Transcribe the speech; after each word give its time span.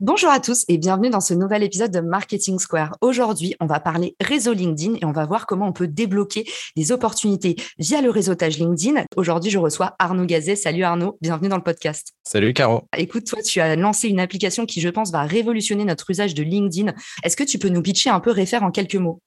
Bonjour 0.00 0.28
à 0.28 0.40
tous 0.40 0.64
et 0.66 0.76
bienvenue 0.76 1.08
dans 1.08 1.20
ce 1.20 1.34
nouvel 1.34 1.62
épisode 1.62 1.92
de 1.92 2.00
Marketing 2.00 2.58
Square. 2.58 2.96
Aujourd'hui, 3.00 3.54
on 3.60 3.66
va 3.66 3.78
parler 3.78 4.16
réseau 4.20 4.52
LinkedIn 4.52 4.96
et 5.00 5.04
on 5.04 5.12
va 5.12 5.24
voir 5.24 5.46
comment 5.46 5.68
on 5.68 5.72
peut 5.72 5.86
débloquer 5.86 6.44
des 6.76 6.90
opportunités 6.90 7.54
via 7.78 8.00
le 8.00 8.10
réseautage 8.10 8.58
LinkedIn. 8.58 9.04
Aujourd'hui, 9.16 9.52
je 9.52 9.58
reçois 9.58 9.94
Arnaud 10.00 10.26
Gazet. 10.26 10.56
Salut 10.56 10.82
Arnaud, 10.82 11.16
bienvenue 11.20 11.48
dans 11.48 11.58
le 11.58 11.62
podcast. 11.62 12.12
Salut 12.24 12.52
Caro. 12.52 12.82
Écoute, 12.96 13.24
toi, 13.24 13.40
tu 13.40 13.60
as 13.60 13.76
lancé 13.76 14.08
une 14.08 14.18
application 14.18 14.66
qui, 14.66 14.80
je 14.80 14.88
pense, 14.88 15.12
va 15.12 15.22
révolutionner 15.22 15.84
notre 15.84 16.10
usage 16.10 16.34
de 16.34 16.42
LinkedIn. 16.42 16.92
Est-ce 17.22 17.36
que 17.36 17.44
tu 17.44 17.60
peux 17.60 17.68
nous 17.68 17.82
pitcher 17.82 18.10
un 18.10 18.18
peu, 18.18 18.32
réfère 18.32 18.64
en 18.64 18.72
quelques 18.72 18.96
mots? 18.96 19.20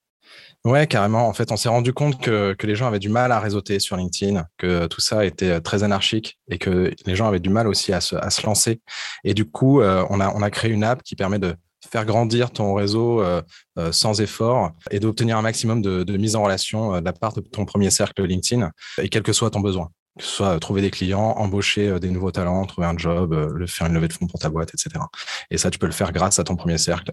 Ouais, 0.67 0.85
carrément. 0.85 1.29
En 1.29 1.33
fait, 1.33 1.53
on 1.53 1.55
s'est 1.55 1.69
rendu 1.69 1.93
compte 1.93 2.19
que, 2.19 2.53
les 2.61 2.75
gens 2.75 2.87
avaient 2.87 2.99
du 2.99 3.07
mal 3.07 3.31
à 3.31 3.39
réseauter 3.39 3.79
sur 3.79 3.95
LinkedIn, 3.95 4.45
que 4.57 4.85
tout 4.87 4.99
ça 4.99 5.23
était 5.23 5.51
euh, 5.51 5.59
très 5.61 5.83
anarchique 5.83 6.37
et 6.51 6.57
que 6.57 6.93
les 7.05 7.15
gens 7.15 7.25
avaient 7.25 7.39
du 7.39 7.49
mal 7.49 7.69
aussi 7.69 7.93
à 7.93 8.01
se, 8.01 8.45
lancer. 8.45 8.81
Et 9.23 9.33
du 9.33 9.45
coup, 9.45 9.79
euh, 9.79 10.05
on, 10.09 10.19
a, 10.19 10.51
créé 10.51 10.69
une 10.69 10.83
app 10.83 11.03
qui 11.03 11.15
permet 11.15 11.39
de 11.39 11.55
faire 11.89 12.03
grandir 12.05 12.51
ton 12.51 12.73
réseau 12.73 13.21
euh, 13.21 13.41
sans 13.91 14.19
effort 14.19 14.73
et 14.91 14.99
d'obtenir 14.99 15.37
un 15.37 15.41
maximum 15.41 15.81
de, 15.81 16.17
mise 16.17 16.35
en 16.35 16.43
relation 16.43 16.99
de 16.99 17.05
la 17.05 17.13
part 17.13 17.31
de 17.31 17.39
ton 17.39 17.63
premier 17.63 17.89
cercle 17.89 18.25
LinkedIn 18.25 18.69
et 19.01 19.07
quel 19.07 19.23
que 19.23 19.31
soit 19.31 19.51
ton 19.51 19.61
besoin 19.61 19.89
que 20.17 20.23
ce 20.23 20.31
soit 20.31 20.59
trouver 20.59 20.81
des 20.81 20.89
clients, 20.89 21.35
embaucher 21.37 21.99
des 21.99 22.09
nouveaux 22.09 22.31
talents, 22.31 22.65
trouver 22.65 22.87
un 22.87 22.97
job, 22.97 23.35
le 23.53 23.67
faire 23.67 23.85
une 23.85 23.93
levée 23.93 24.07
de 24.07 24.13
fonds 24.13 24.25
pour 24.25 24.39
ta 24.39 24.49
boîte, 24.49 24.71
etc. 24.73 25.05
Et 25.51 25.59
ça, 25.59 25.69
tu 25.69 25.77
peux 25.77 25.85
le 25.85 25.91
faire 25.91 26.11
grâce 26.11 26.39
à 26.39 26.43
ton 26.43 26.55
premier 26.55 26.79
cercle 26.79 27.11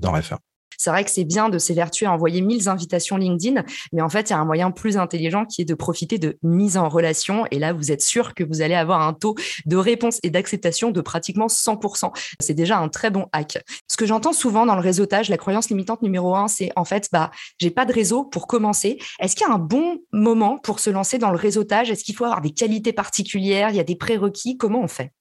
dans 0.00 0.12
Refer. 0.12 0.36
C'est 0.78 0.90
vrai 0.90 1.04
que 1.04 1.10
c'est 1.10 1.24
bien 1.24 1.48
de 1.48 1.58
s'évertuer 1.58 2.06
à 2.06 2.12
envoyer 2.12 2.40
1000 2.40 2.68
invitations 2.68 3.16
LinkedIn, 3.16 3.64
mais 3.92 4.02
en 4.02 4.08
fait, 4.08 4.30
il 4.30 4.32
y 4.32 4.36
a 4.36 4.38
un 4.38 4.44
moyen 4.44 4.70
plus 4.70 4.96
intelligent 4.96 5.44
qui 5.44 5.62
est 5.62 5.64
de 5.64 5.74
profiter 5.74 6.18
de 6.18 6.38
mise 6.42 6.76
en 6.76 6.88
relation. 6.88 7.44
Et 7.50 7.58
là, 7.58 7.72
vous 7.72 7.92
êtes 7.92 8.02
sûr 8.02 8.34
que 8.34 8.44
vous 8.44 8.62
allez 8.62 8.74
avoir 8.74 9.02
un 9.02 9.12
taux 9.12 9.34
de 9.64 9.76
réponse 9.76 10.18
et 10.22 10.30
d'acceptation 10.30 10.90
de 10.90 11.00
pratiquement 11.00 11.46
100%. 11.46 12.12
C'est 12.40 12.54
déjà 12.54 12.78
un 12.78 12.88
très 12.88 13.10
bon 13.10 13.26
hack. 13.32 13.58
Ce 13.88 13.96
que 13.96 14.06
j'entends 14.06 14.32
souvent 14.32 14.66
dans 14.66 14.74
le 14.74 14.80
réseautage, 14.80 15.28
la 15.28 15.38
croyance 15.38 15.70
limitante 15.70 16.02
numéro 16.02 16.36
un, 16.36 16.48
c'est 16.48 16.70
en 16.76 16.84
fait, 16.84 17.08
bah, 17.12 17.30
j'ai 17.58 17.70
pas 17.70 17.86
de 17.86 17.92
réseau 17.92 18.24
pour 18.24 18.46
commencer. 18.46 18.98
Est-ce 19.20 19.34
qu'il 19.34 19.46
y 19.46 19.50
a 19.50 19.54
un 19.54 19.58
bon 19.58 19.98
moment 20.12 20.58
pour 20.58 20.80
se 20.80 20.90
lancer 20.90 21.18
dans 21.18 21.30
le 21.30 21.38
réseautage? 21.38 21.90
Est-ce 21.90 22.04
qu'il 22.04 22.14
faut 22.14 22.24
avoir 22.24 22.40
des 22.40 22.52
qualités 22.52 22.92
particulières? 22.92 23.70
Il 23.70 23.76
y 23.76 23.80
a 23.80 23.84
des 23.84 23.96
prérequis? 23.96 24.56
Comment 24.56 24.82
on 24.82 24.88
fait? 24.88 25.12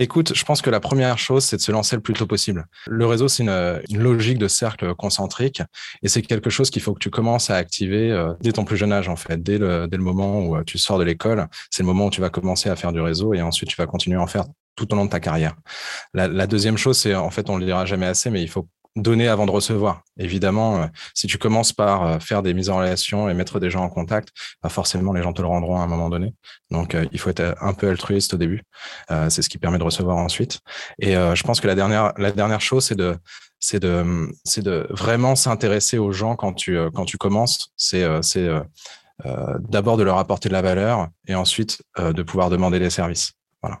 Écoute, 0.00 0.32
je 0.34 0.44
pense 0.44 0.62
que 0.62 0.70
la 0.70 0.78
première 0.78 1.18
chose, 1.18 1.44
c'est 1.44 1.56
de 1.56 1.60
se 1.60 1.72
lancer 1.72 1.96
le 1.96 2.02
plus 2.02 2.14
tôt 2.14 2.26
possible. 2.26 2.66
Le 2.86 3.04
réseau, 3.04 3.26
c'est 3.26 3.42
une, 3.42 3.98
logique 3.98 4.38
de 4.38 4.46
cercle 4.46 4.94
concentrique 4.94 5.60
et 6.02 6.08
c'est 6.08 6.22
quelque 6.22 6.50
chose 6.50 6.70
qu'il 6.70 6.82
faut 6.82 6.94
que 6.94 7.00
tu 7.00 7.10
commences 7.10 7.50
à 7.50 7.56
activer 7.56 8.12
euh, 8.12 8.32
dès 8.40 8.52
ton 8.52 8.64
plus 8.64 8.76
jeune 8.76 8.92
âge, 8.92 9.08
en 9.08 9.16
fait. 9.16 9.42
Dès 9.42 9.58
le, 9.58 9.88
dès 9.88 9.96
le 9.96 10.04
moment 10.04 10.40
où 10.40 10.56
euh, 10.56 10.62
tu 10.64 10.78
sors 10.78 11.00
de 11.00 11.04
l'école, 11.04 11.48
c'est 11.70 11.82
le 11.82 11.88
moment 11.88 12.06
où 12.06 12.10
tu 12.10 12.20
vas 12.20 12.30
commencer 12.30 12.68
à 12.68 12.76
faire 12.76 12.92
du 12.92 13.00
réseau 13.00 13.34
et 13.34 13.42
ensuite 13.42 13.70
tu 13.70 13.76
vas 13.76 13.86
continuer 13.86 14.16
à 14.16 14.22
en 14.22 14.28
faire 14.28 14.44
tout 14.76 14.92
au 14.92 14.96
long 14.96 15.04
de 15.04 15.10
ta 15.10 15.18
carrière. 15.18 15.56
La, 16.14 16.28
la 16.28 16.46
deuxième 16.46 16.78
chose, 16.78 16.96
c'est 16.96 17.16
en 17.16 17.30
fait, 17.30 17.50
on 17.50 17.56
le 17.56 17.64
dira 17.64 17.84
jamais 17.84 18.06
assez, 18.06 18.30
mais 18.30 18.40
il 18.40 18.48
faut 18.48 18.68
donner 19.02 19.28
avant 19.28 19.46
de 19.46 19.50
recevoir. 19.50 20.02
Évidemment, 20.18 20.82
euh, 20.82 20.86
si 21.14 21.26
tu 21.26 21.38
commences 21.38 21.72
par 21.72 22.04
euh, 22.04 22.18
faire 22.18 22.42
des 22.42 22.54
mises 22.54 22.70
en 22.70 22.78
relation 22.78 23.28
et 23.28 23.34
mettre 23.34 23.60
des 23.60 23.70
gens 23.70 23.82
en 23.82 23.88
contact, 23.88 24.30
bah 24.62 24.68
forcément 24.68 25.12
les 25.12 25.22
gens 25.22 25.32
te 25.32 25.42
le 25.42 25.48
rendront 25.48 25.80
à 25.80 25.84
un 25.84 25.86
moment 25.86 26.08
donné. 26.08 26.34
Donc 26.70 26.94
euh, 26.94 27.06
il 27.12 27.18
faut 27.18 27.30
être 27.30 27.56
un 27.60 27.74
peu 27.74 27.88
altruiste 27.88 28.34
au 28.34 28.36
début. 28.36 28.62
c'est 29.28 29.42
ce 29.42 29.48
qui 29.48 29.58
permet 29.58 29.78
de 29.78 29.84
recevoir 29.84 30.16
ensuite. 30.16 30.60
Et 30.98 31.14
je 31.14 31.42
pense 31.42 31.60
que 31.60 31.66
la 31.66 31.74
dernière 31.74 32.12
la 32.16 32.32
dernière 32.32 32.60
chose 32.60 32.84
c'est 32.84 32.94
de 32.94 33.16
c'est 33.60 33.80
de 33.80 34.28
c'est 34.44 34.62
de 34.62 34.86
vraiment 34.90 35.34
s'intéresser 35.34 35.98
aux 35.98 36.12
gens 36.12 36.36
quand 36.36 36.52
tu 36.52 36.78
quand 36.94 37.04
tu 37.04 37.16
commences. 37.18 37.72
C'est 37.76 38.06
c'est 38.22 38.48
d'abord 39.68 39.96
de 39.96 40.02
leur 40.02 40.18
apporter 40.18 40.48
de 40.48 40.54
la 40.54 40.62
valeur 40.62 41.08
et 41.26 41.34
ensuite 41.34 41.82
de 41.98 42.22
pouvoir 42.22 42.50
demander 42.50 42.78
des 42.78 42.90
services. 42.90 43.32
Voilà. 43.62 43.80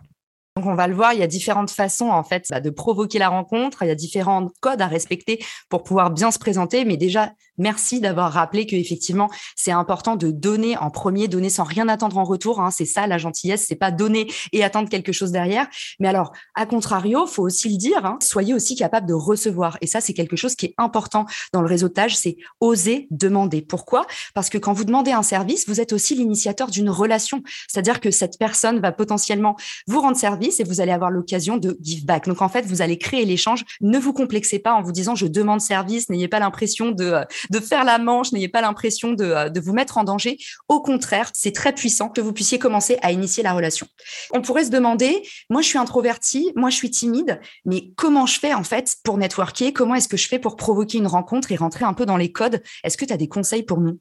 Donc 0.58 0.66
on 0.66 0.74
va 0.74 0.88
le 0.88 0.94
voir, 0.94 1.12
il 1.12 1.20
y 1.20 1.22
a 1.22 1.28
différentes 1.28 1.70
façons 1.70 2.08
en 2.08 2.24
fait 2.24 2.46
bah, 2.50 2.60
de 2.60 2.70
provoquer 2.70 3.20
la 3.20 3.28
rencontre, 3.28 3.84
il 3.84 3.86
y 3.86 3.92
a 3.92 3.94
différents 3.94 4.48
codes 4.60 4.82
à 4.82 4.88
respecter 4.88 5.38
pour 5.68 5.84
pouvoir 5.84 6.10
bien 6.10 6.32
se 6.32 6.40
présenter. 6.40 6.84
Mais 6.84 6.96
déjà, 6.96 7.30
merci 7.58 8.00
d'avoir 8.00 8.32
rappelé 8.32 8.66
que 8.66 8.76
effectivement 8.76 9.28
c'est 9.56 9.72
important 9.72 10.16
de 10.16 10.30
donner 10.30 10.76
en 10.76 10.90
premier, 10.90 11.28
donner 11.28 11.50
sans 11.50 11.64
rien 11.64 11.88
attendre 11.88 12.18
en 12.18 12.24
retour. 12.24 12.60
Hein. 12.60 12.70
c'est 12.70 12.84
ça 12.84 13.06
la 13.06 13.18
gentillesse, 13.18 13.66
c'est 13.68 13.76
pas 13.76 13.90
donner 13.90 14.30
et 14.52 14.64
attendre 14.64 14.88
quelque 14.88 15.12
chose 15.12 15.32
derrière. 15.32 15.66
Mais 16.00 16.08
alors, 16.08 16.32
à 16.54 16.66
contrario, 16.66 17.26
faut 17.26 17.42
aussi 17.42 17.68
le 17.68 17.76
dire, 17.76 18.04
hein, 18.04 18.18
soyez 18.20 18.54
aussi 18.54 18.76
capable 18.76 19.06
de 19.06 19.14
recevoir. 19.14 19.78
Et 19.80 19.86
ça, 19.86 20.00
c'est 20.00 20.14
quelque 20.14 20.36
chose 20.36 20.54
qui 20.54 20.66
est 20.66 20.74
important 20.78 21.26
dans 21.52 21.60
le 21.60 21.68
réseautage, 21.68 22.16
c'est 22.16 22.36
oser 22.60 23.06
demander. 23.10 23.62
Pourquoi? 23.62 24.06
Parce 24.34 24.48
que 24.48 24.58
quand 24.58 24.72
vous 24.72 24.84
demandez 24.84 25.12
un 25.12 25.22
service, 25.22 25.68
vous 25.68 25.80
êtes 25.80 25.92
aussi 25.92 26.14
l'initiateur 26.14 26.70
d'une 26.70 26.90
relation. 26.90 27.42
C'est-à-dire 27.68 28.00
que 28.00 28.10
cette 28.10 28.38
personne 28.38 28.80
va 28.80 28.92
potentiellement 28.92 29.56
vous 29.86 30.00
rendre 30.00 30.16
service 30.16 30.60
et 30.60 30.64
vous 30.64 30.80
allez 30.80 30.92
avoir 30.92 31.10
l'occasion 31.10 31.56
de 31.56 31.78
give 31.82 32.04
back. 32.04 32.26
Donc 32.26 32.42
en 32.42 32.48
fait, 32.48 32.66
vous 32.66 32.82
allez 32.82 32.98
créer 32.98 33.24
l'échange. 33.24 33.64
Ne 33.80 33.98
vous 33.98 34.12
complexez 34.12 34.58
pas 34.58 34.74
en 34.74 34.82
vous 34.82 34.92
disant 34.92 35.14
je 35.14 35.26
demande 35.26 35.60
service. 35.60 36.08
N'ayez 36.10 36.28
pas 36.28 36.38
l'impression 36.38 36.90
de, 36.90 37.24
de 37.50 37.60
faire 37.60 37.84
la 37.84 37.98
manche. 37.98 38.32
N'ayez 38.32 38.48
pas 38.48 38.60
l'impression 38.60 39.12
de, 39.12 39.24
euh, 39.24 39.48
de 39.48 39.60
vous 39.60 39.72
mettre 39.72 39.98
en 39.98 40.04
danger. 40.04 40.38
Au 40.68 40.80
contraire, 40.80 41.30
c'est 41.34 41.52
très 41.52 41.72
puissant 41.72 42.08
que 42.08 42.20
vous 42.20 42.32
puissiez 42.32 42.58
commencer 42.58 42.98
à 43.02 43.12
initier 43.12 43.42
la 43.42 43.52
relation. 43.52 43.86
On 44.32 44.42
pourrait 44.42 44.64
se 44.64 44.70
demander, 44.70 45.22
moi 45.50 45.62
je 45.62 45.68
suis 45.68 45.78
introverti, 45.78 46.52
moi 46.56 46.70
je 46.70 46.76
suis 46.76 46.90
timide, 46.90 47.40
mais 47.64 47.92
comment 47.96 48.26
je 48.26 48.38
fais 48.38 48.54
en 48.54 48.64
fait 48.64 48.96
pour 49.04 49.18
networker? 49.18 49.72
Comment 49.72 49.94
est-ce 49.94 50.08
que 50.08 50.16
je 50.16 50.28
fais 50.28 50.38
pour 50.38 50.56
provoquer 50.56 50.98
une 50.98 51.06
rencontre 51.06 51.52
et 51.52 51.56
rentrer 51.56 51.84
un 51.84 51.94
peu 51.94 52.06
dans 52.06 52.16
les 52.16 52.32
codes? 52.32 52.62
Est-ce 52.84 52.96
que 52.96 53.04
tu 53.04 53.12
as 53.12 53.16
des 53.16 53.28
conseils 53.28 53.62
pour 53.62 53.80
nous? 53.80 53.98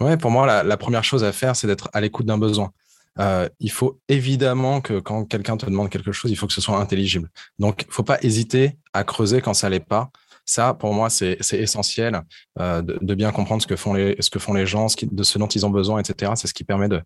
Ouais, 0.00 0.16
pour 0.16 0.30
moi, 0.30 0.62
la, 0.62 0.76
première 0.76 1.04
chose 1.04 1.24
à 1.24 1.32
faire, 1.32 1.54
c'est 1.54 1.66
d'être 1.66 1.88
à 1.92 2.00
l'écoute 2.00 2.26
d'un 2.26 2.38
besoin. 2.38 2.72
Euh, 3.18 3.48
il 3.60 3.70
faut 3.70 4.00
évidemment 4.08 4.80
que 4.80 4.98
quand 4.98 5.24
quelqu'un 5.26 5.56
te 5.56 5.66
demande 5.66 5.90
quelque 5.90 6.12
chose, 6.12 6.30
il 6.30 6.36
faut 6.36 6.46
que 6.46 6.52
ce 6.52 6.60
soit 6.60 6.78
intelligible. 6.78 7.28
Donc, 7.58 7.84
il 7.86 7.92
faut 7.92 8.02
pas 8.02 8.18
hésiter 8.22 8.78
à 8.92 9.04
creuser 9.04 9.40
quand 9.40 9.54
ça 9.54 9.68
l'est 9.68 9.80
pas. 9.80 10.10
Ça, 10.44 10.74
pour 10.74 10.92
moi, 10.92 11.08
c'est 11.08 11.38
essentiel 11.52 12.20
euh, 12.58 12.82
de, 12.82 13.14
bien 13.14 13.30
comprendre 13.30 13.62
ce 13.62 13.66
que 13.66 13.76
font 13.76 13.94
les, 13.94 14.66
gens, 14.66 14.86
de 15.02 15.22
ce 15.22 15.38
dont 15.38 15.46
ils 15.46 15.64
ont 15.64 15.70
besoin, 15.70 16.00
etc. 16.00 16.32
C'est 16.34 16.48
ce 16.48 16.54
qui 16.54 16.64
permet 16.64 16.88
de, 16.88 17.02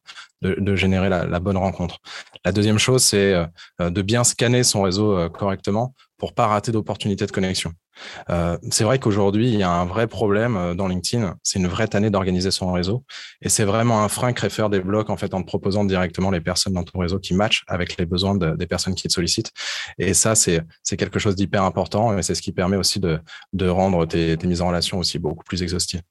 générer 0.77 1.09
la, 1.09 1.27
la, 1.27 1.39
bonne 1.39 1.57
rencontre. 1.57 1.99
La 2.45 2.53
deuxième 2.53 2.79
chose, 2.79 3.03
c'est 3.03 3.35
euh, 3.35 3.91
de 3.91 4.03
bien 4.03 4.25
scanner 4.25 4.63
son 4.63 4.83
réseau 4.83 5.17
euh, 5.19 5.29
correctement 5.29 5.95
pour 6.19 6.35
pas 6.35 6.47
rater 6.47 6.73
d'opportunités 6.73 7.27
de 7.27 7.33
connexion. 7.33 7.73
Euh, 8.31 8.59
c'est 8.71 8.85
vrai 8.85 8.99
qu'aujourd'hui, 8.99 9.49
il 9.49 9.59
y 9.59 9.63
a 9.63 9.71
un 9.71 9.85
vrai 9.85 10.07
problème 10.07 10.57
euh, 10.57 10.75
dans 10.75 10.89
LinkedIn. 10.89 11.37
C'est 11.43 11.59
une 11.59 11.67
vraie 11.67 11.95
année 11.95 12.11
d'organiser 12.11 12.51
son 12.51 12.73
réseau. 12.73 13.05
Et 13.43 13.49
c'est 13.49 13.65
vraiment 13.65 14.03
un 14.03 14.09
frein 14.09 14.33
que 14.33 14.43
Refer 14.43 14.69
débloque 14.71 15.11
en 15.11 15.17
fait 15.17 15.35
en 15.35 15.43
te 15.43 15.47
proposant 15.47 15.85
directement 15.85 16.31
les 16.31 16.41
personnes 16.41 16.75
dans 16.75 16.85
ton 16.85 16.99
réseau 16.99 17.19
qui 17.19 17.35
matchent 17.35 17.65
avec 17.67 17.97
les 17.97 18.07
besoins 18.07 18.35
de, 18.35 18.55
des 18.57 18.67
personnes 18.67 18.95
qui 18.95 19.09
te 19.09 19.13
sollicitent. 19.13 19.53
Et 19.99 20.15
ça, 20.15 20.35
c'est 20.35 20.63
quelque 20.97 21.19
chose 21.19 21.37
d'hyper 21.37 21.63
important 21.63 22.17
et 22.17 22.23
c'est 22.23 22.35
ce 22.35 22.43
qui 22.43 22.53
permet 22.53 22.77
aussi 22.77 23.01
de, 23.01 23.19
de 23.53 23.69
rendre 23.69 24.07
tes, 24.07 24.37
tes 24.37 24.47
mises 24.47 24.63
en 24.63 24.69
relation 24.69 24.99
aussi 24.99 25.19
beaucoup 25.19 25.45
plus 25.45 25.63
exhaustives. 25.63 26.03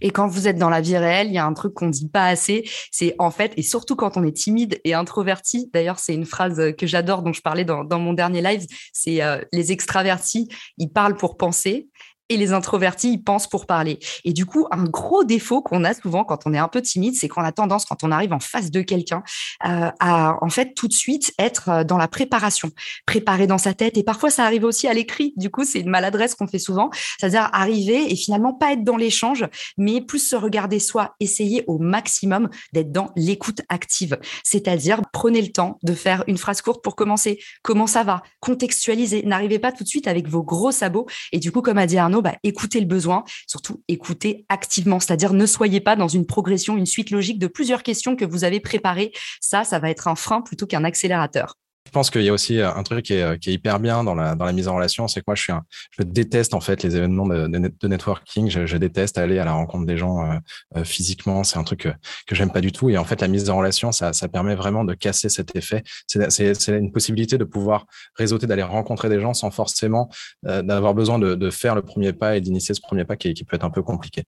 Et 0.00 0.10
quand 0.10 0.26
vous 0.26 0.48
êtes 0.48 0.56
dans 0.56 0.70
la 0.70 0.80
vie 0.80 0.96
réelle, 0.96 1.28
il 1.28 1.34
y 1.34 1.38
a 1.38 1.46
un 1.46 1.54
truc 1.54 1.74
qu'on 1.74 1.88
dit 1.88 2.08
pas 2.08 2.26
assez, 2.26 2.68
c'est 2.90 3.14
en 3.18 3.30
fait, 3.30 3.52
et 3.56 3.62
surtout 3.62 3.96
quand 3.96 4.16
on 4.16 4.24
est 4.24 4.36
timide 4.36 4.80
et 4.84 4.94
introverti, 4.94 5.70
d'ailleurs 5.72 5.98
c'est 5.98 6.14
une 6.14 6.26
phrase 6.26 6.74
que 6.76 6.86
j'adore 6.86 7.22
dont 7.22 7.32
je 7.32 7.42
parlais 7.42 7.64
dans, 7.64 7.84
dans 7.84 7.98
mon 7.98 8.12
dernier 8.12 8.42
live, 8.42 8.66
c'est 8.92 9.22
euh, 9.22 9.40
les 9.52 9.72
extravertis, 9.72 10.48
ils 10.78 10.90
parlent 10.90 11.16
pour 11.16 11.36
penser 11.36 11.88
et 12.30 12.36
les 12.36 12.52
introvertis, 12.52 13.12
ils 13.12 13.22
pensent 13.22 13.48
pour 13.48 13.66
parler. 13.66 13.98
Et 14.24 14.32
du 14.32 14.46
coup, 14.46 14.66
un 14.70 14.84
gros 14.84 15.24
défaut 15.24 15.60
qu'on 15.60 15.84
a 15.84 15.92
souvent 15.92 16.24
quand 16.24 16.46
on 16.46 16.54
est 16.54 16.58
un 16.58 16.68
peu 16.68 16.80
timide, 16.80 17.14
c'est 17.16 17.28
qu'on 17.28 17.42
a 17.42 17.52
tendance, 17.52 17.84
quand 17.84 18.02
on 18.04 18.10
arrive 18.10 18.32
en 18.32 18.40
face 18.40 18.70
de 18.70 18.80
quelqu'un, 18.80 19.22
euh, 19.66 19.90
à 20.00 20.36
en 20.42 20.48
fait 20.48 20.72
tout 20.74 20.88
de 20.88 20.92
suite 20.92 21.34
être 21.38 21.68
euh, 21.68 21.84
dans 21.84 21.98
la 21.98 22.08
préparation, 22.08 22.70
préparer 23.04 23.46
dans 23.46 23.58
sa 23.58 23.74
tête. 23.74 23.98
Et 23.98 24.04
parfois, 24.04 24.30
ça 24.30 24.44
arrive 24.44 24.64
aussi 24.64 24.86
à 24.88 24.94
l'écrit. 24.94 25.34
Du 25.36 25.50
coup, 25.50 25.64
c'est 25.64 25.80
une 25.80 25.90
maladresse 25.90 26.34
qu'on 26.34 26.46
fait 26.46 26.60
souvent, 26.60 26.90
c'est-à-dire 27.18 27.50
arriver 27.52 28.10
et 28.10 28.16
finalement 28.16 28.54
pas 28.54 28.72
être 28.72 28.84
dans 28.84 28.96
l'échange, 28.96 29.44
mais 29.76 30.00
plus 30.00 30.20
se 30.20 30.36
regarder 30.36 30.78
soi, 30.78 31.16
essayer 31.18 31.64
au 31.66 31.78
maximum 31.78 32.48
d'être 32.72 32.92
dans 32.92 33.10
l'écoute 33.16 33.62
active. 33.68 34.18
C'est-à-dire, 34.44 35.02
prenez 35.12 35.42
le 35.42 35.50
temps 35.50 35.78
de 35.82 35.94
faire 35.94 36.22
une 36.28 36.38
phrase 36.38 36.62
courte 36.62 36.82
pour 36.84 36.94
commencer. 36.94 37.40
Comment 37.62 37.88
ça 37.88 38.04
va? 38.04 38.22
Contextualiser. 38.38 39.24
N'arrivez 39.24 39.58
pas 39.58 39.72
tout 39.72 39.82
de 39.82 39.88
suite 39.88 40.06
avec 40.06 40.28
vos 40.28 40.44
gros 40.44 40.70
sabots. 40.70 41.06
Et 41.32 41.40
du 41.40 41.50
coup, 41.50 41.60
comme 41.60 41.78
a 41.78 41.86
dit 41.86 41.98
Arnaud, 41.98 42.19
bah, 42.20 42.34
écoutez 42.42 42.80
le 42.80 42.86
besoin, 42.86 43.24
surtout 43.46 43.82
écoutez 43.88 44.44
activement, 44.48 45.00
c'est-à-dire 45.00 45.32
ne 45.32 45.46
soyez 45.46 45.80
pas 45.80 45.96
dans 45.96 46.08
une 46.08 46.26
progression, 46.26 46.76
une 46.76 46.86
suite 46.86 47.10
logique 47.10 47.38
de 47.38 47.46
plusieurs 47.46 47.82
questions 47.82 48.16
que 48.16 48.24
vous 48.24 48.44
avez 48.44 48.60
préparées. 48.60 49.12
Ça, 49.40 49.64
ça 49.64 49.78
va 49.78 49.90
être 49.90 50.08
un 50.08 50.14
frein 50.14 50.42
plutôt 50.42 50.66
qu'un 50.66 50.84
accélérateur. 50.84 51.56
Je 51.90 51.92
pense 51.92 52.08
qu'il 52.10 52.22
y 52.22 52.28
a 52.28 52.32
aussi 52.32 52.60
euh, 52.60 52.72
un 52.72 52.84
truc 52.84 53.06
qui 53.06 53.14
est, 53.14 53.22
euh, 53.24 53.36
qui 53.36 53.50
est, 53.50 53.52
hyper 53.52 53.80
bien 53.80 54.04
dans 54.04 54.14
la, 54.14 54.36
dans 54.36 54.44
la 54.44 54.52
mise 54.52 54.68
en 54.68 54.76
relation, 54.76 55.08
c'est 55.08 55.18
que 55.18 55.24
moi, 55.26 55.34
je 55.34 55.42
suis 55.42 55.50
un, 55.50 55.64
je 55.98 56.04
déteste 56.04 56.54
en 56.54 56.60
fait 56.60 56.84
les 56.84 56.94
événements 56.94 57.26
de, 57.26 57.88
networking. 57.88 58.48
Je, 58.48 58.64
je, 58.64 58.76
déteste 58.76 59.18
aller 59.18 59.40
à 59.40 59.44
la 59.44 59.54
rencontre 59.54 59.86
des 59.86 59.96
gens 59.96 60.40
euh, 60.76 60.84
physiquement. 60.84 61.42
C'est 61.42 61.58
un 61.58 61.64
truc 61.64 61.80
que, 61.80 61.88
que 62.28 62.36
j'aime 62.36 62.52
pas 62.52 62.60
du 62.60 62.70
tout. 62.70 62.90
Et 62.90 62.96
en 62.96 63.04
fait, 63.04 63.20
la 63.20 63.26
mise 63.26 63.50
en 63.50 63.56
relation, 63.56 63.90
ça, 63.90 64.12
ça 64.12 64.28
permet 64.28 64.54
vraiment 64.54 64.84
de 64.84 64.94
casser 64.94 65.28
cet 65.28 65.56
effet. 65.56 65.82
C'est 66.06 66.68
une 66.68 66.92
possibilité 66.92 67.38
de 67.38 67.44
pouvoir 67.44 67.86
réseauter, 68.14 68.46
d'aller 68.46 68.62
rencontrer 68.62 69.08
des 69.08 69.18
gens 69.18 69.34
sans 69.34 69.50
forcément 69.50 70.08
d'avoir 70.44 70.94
besoin 70.94 71.18
de, 71.18 71.34
de, 71.34 71.50
faire 71.50 71.74
le 71.74 71.82
premier 71.82 72.12
pas 72.12 72.36
et 72.36 72.40
d'initier 72.40 72.72
ce 72.72 72.80
premier 72.80 73.04
pas 73.04 73.16
qui, 73.16 73.34
qui 73.34 73.42
peut 73.42 73.56
être 73.56 73.64
un 73.64 73.70
peu 73.70 73.82
compliqué. 73.82 74.22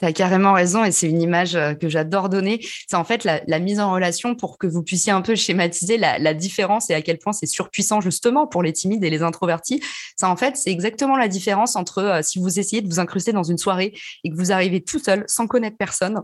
Tu 0.00 0.12
carrément 0.12 0.52
raison 0.52 0.84
et 0.84 0.92
c'est 0.92 1.08
une 1.08 1.20
image 1.20 1.56
euh, 1.56 1.74
que 1.74 1.88
j'adore 1.88 2.28
donner. 2.28 2.64
C'est 2.88 2.96
en 2.96 3.04
fait 3.04 3.24
la, 3.24 3.58
mise 3.58 3.80
en 3.80 3.92
relation 3.92 4.34
pour 4.34 4.58
que 4.58 4.66
vous 4.66 4.82
puissiez 4.82 5.12
un 5.12 5.22
peu 5.22 5.34
schématiser 5.34 5.98
la, 5.98 6.34
différence 6.34 6.90
et 6.90 6.94
à 6.94 7.02
quel 7.02 7.18
point 7.18 7.32
c'est 7.32 7.46
surpuissant 7.46 8.00
justement 8.00 8.46
pour 8.46 8.62
les 8.62 8.72
timides 8.72 9.02
et 9.02 9.10
les 9.10 9.22
introvertis. 9.22 9.82
Ça, 10.16 10.28
en 10.28 10.36
fait, 10.36 10.56
c'est 10.56 10.70
exactement 10.70 11.16
la 11.16 11.28
différence 11.28 11.74
entre 11.74 11.98
euh, 11.98 12.22
si 12.22 12.38
vous 12.38 12.58
essayez 12.58 12.82
de 12.82 12.88
vous 12.88 13.00
incruster 13.00 13.32
dans 13.32 13.42
une 13.42 13.58
soirée 13.58 13.92
et 14.24 14.30
que 14.30 14.36
vous 14.36 14.52
arrivez 14.52 14.82
tout 14.82 14.98
seul 14.98 15.24
sans 15.26 15.46
connaître 15.46 15.76
personne 15.76 16.22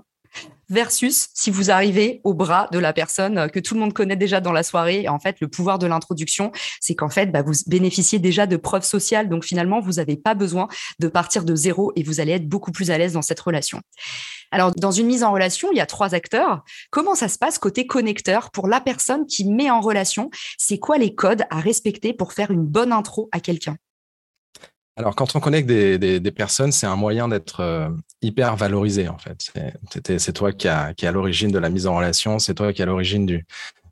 versus 0.69 1.28
si 1.34 1.50
vous 1.50 1.70
arrivez 1.70 2.20
au 2.25 2.34
bras 2.34 2.69
de 2.72 2.78
la 2.78 2.92
personne 2.92 3.50
que 3.50 3.60
tout 3.60 3.75
le 3.75 3.81
monde 3.81 3.92
connaît 3.92 4.16
déjà 4.16 4.40
dans 4.40 4.52
la 4.52 4.62
soirée. 4.62 5.02
Et 5.02 5.08
en 5.08 5.19
fait, 5.19 5.36
le 5.40 5.48
pouvoir 5.48 5.78
de 5.78 5.86
l'introduction, 5.86 6.52
c'est 6.81 6.94
qu'en 6.94 7.08
fait, 7.08 7.26
bah, 7.26 7.42
vous 7.42 7.52
bénéficiez 7.66 8.19
déjà 8.19 8.46
de 8.46 8.56
preuves 8.56 8.84
sociales. 8.84 9.28
Donc 9.28 9.44
finalement, 9.44 9.81
vous 9.81 9.92
n'avez 9.92 10.16
pas 10.16 10.34
besoin 10.34 10.69
de 10.98 11.08
partir 11.08 11.44
de 11.44 11.54
zéro 11.54 11.92
et 11.96 12.02
vous 12.02 12.20
allez 12.20 12.32
être 12.32 12.48
beaucoup 12.48 12.72
plus 12.72 12.90
à 12.90 12.98
l'aise 12.98 13.12
dans 13.12 13.22
cette 13.22 13.40
relation. 13.40 13.81
Alors, 14.50 14.72
dans 14.75 14.92
une 14.92 15.06
mise 15.06 15.25
en 15.25 15.32
relation, 15.32 15.69
il 15.72 15.78
y 15.78 15.81
a 15.81 15.86
trois 15.86 16.14
acteurs. 16.14 16.62
Comment 16.90 17.14
ça 17.14 17.28
se 17.28 17.38
passe 17.38 17.58
côté 17.58 17.87
connecteur 17.87 18.50
pour 18.50 18.69
la 18.69 18.80
personne 18.80 19.26
qui 19.26 19.44
met 19.44 19.70
en 19.70 19.80
relation? 19.80 20.30
C'est 20.58 20.78
quoi 20.78 20.96
les 20.98 21.14
codes 21.14 21.42
à 21.50 21.60
respecter 21.60 22.12
pour 22.12 22.32
faire 22.32 22.50
une 22.50 22.64
bonne 22.64 22.92
intro 22.92 23.28
à 23.32 23.40
quelqu'un? 23.40 23.76
Alors, 24.96 25.17
quand 25.17 25.35
on 25.35 25.41
connecte 25.41 25.67
des, 25.67 25.99
des, 25.99 26.31
personnes, 26.31 26.70
c'est 26.70 26.87
un 26.87 26.94
moyen 26.94 27.26
d'être 27.26 27.61
euh, 27.61 27.88
hyper 28.23 28.55
valorisé, 28.55 29.08
en 29.08 29.19
fait. 29.19 29.52
C'est 30.19 30.32
toi 30.32 30.52
qui, 30.52 30.69
a, 30.69 30.94
qui 30.94 31.06
l'origine 31.06 31.50
de 31.50 31.58
la 31.58 31.69
mise 31.69 31.88
en 31.88 31.96
relation, 31.96 32.38
c'est 32.38 32.55
toi 32.55 32.73
qui 32.73 32.81
à 32.81 32.87
l'origine 32.87 33.26
de, 33.26 33.43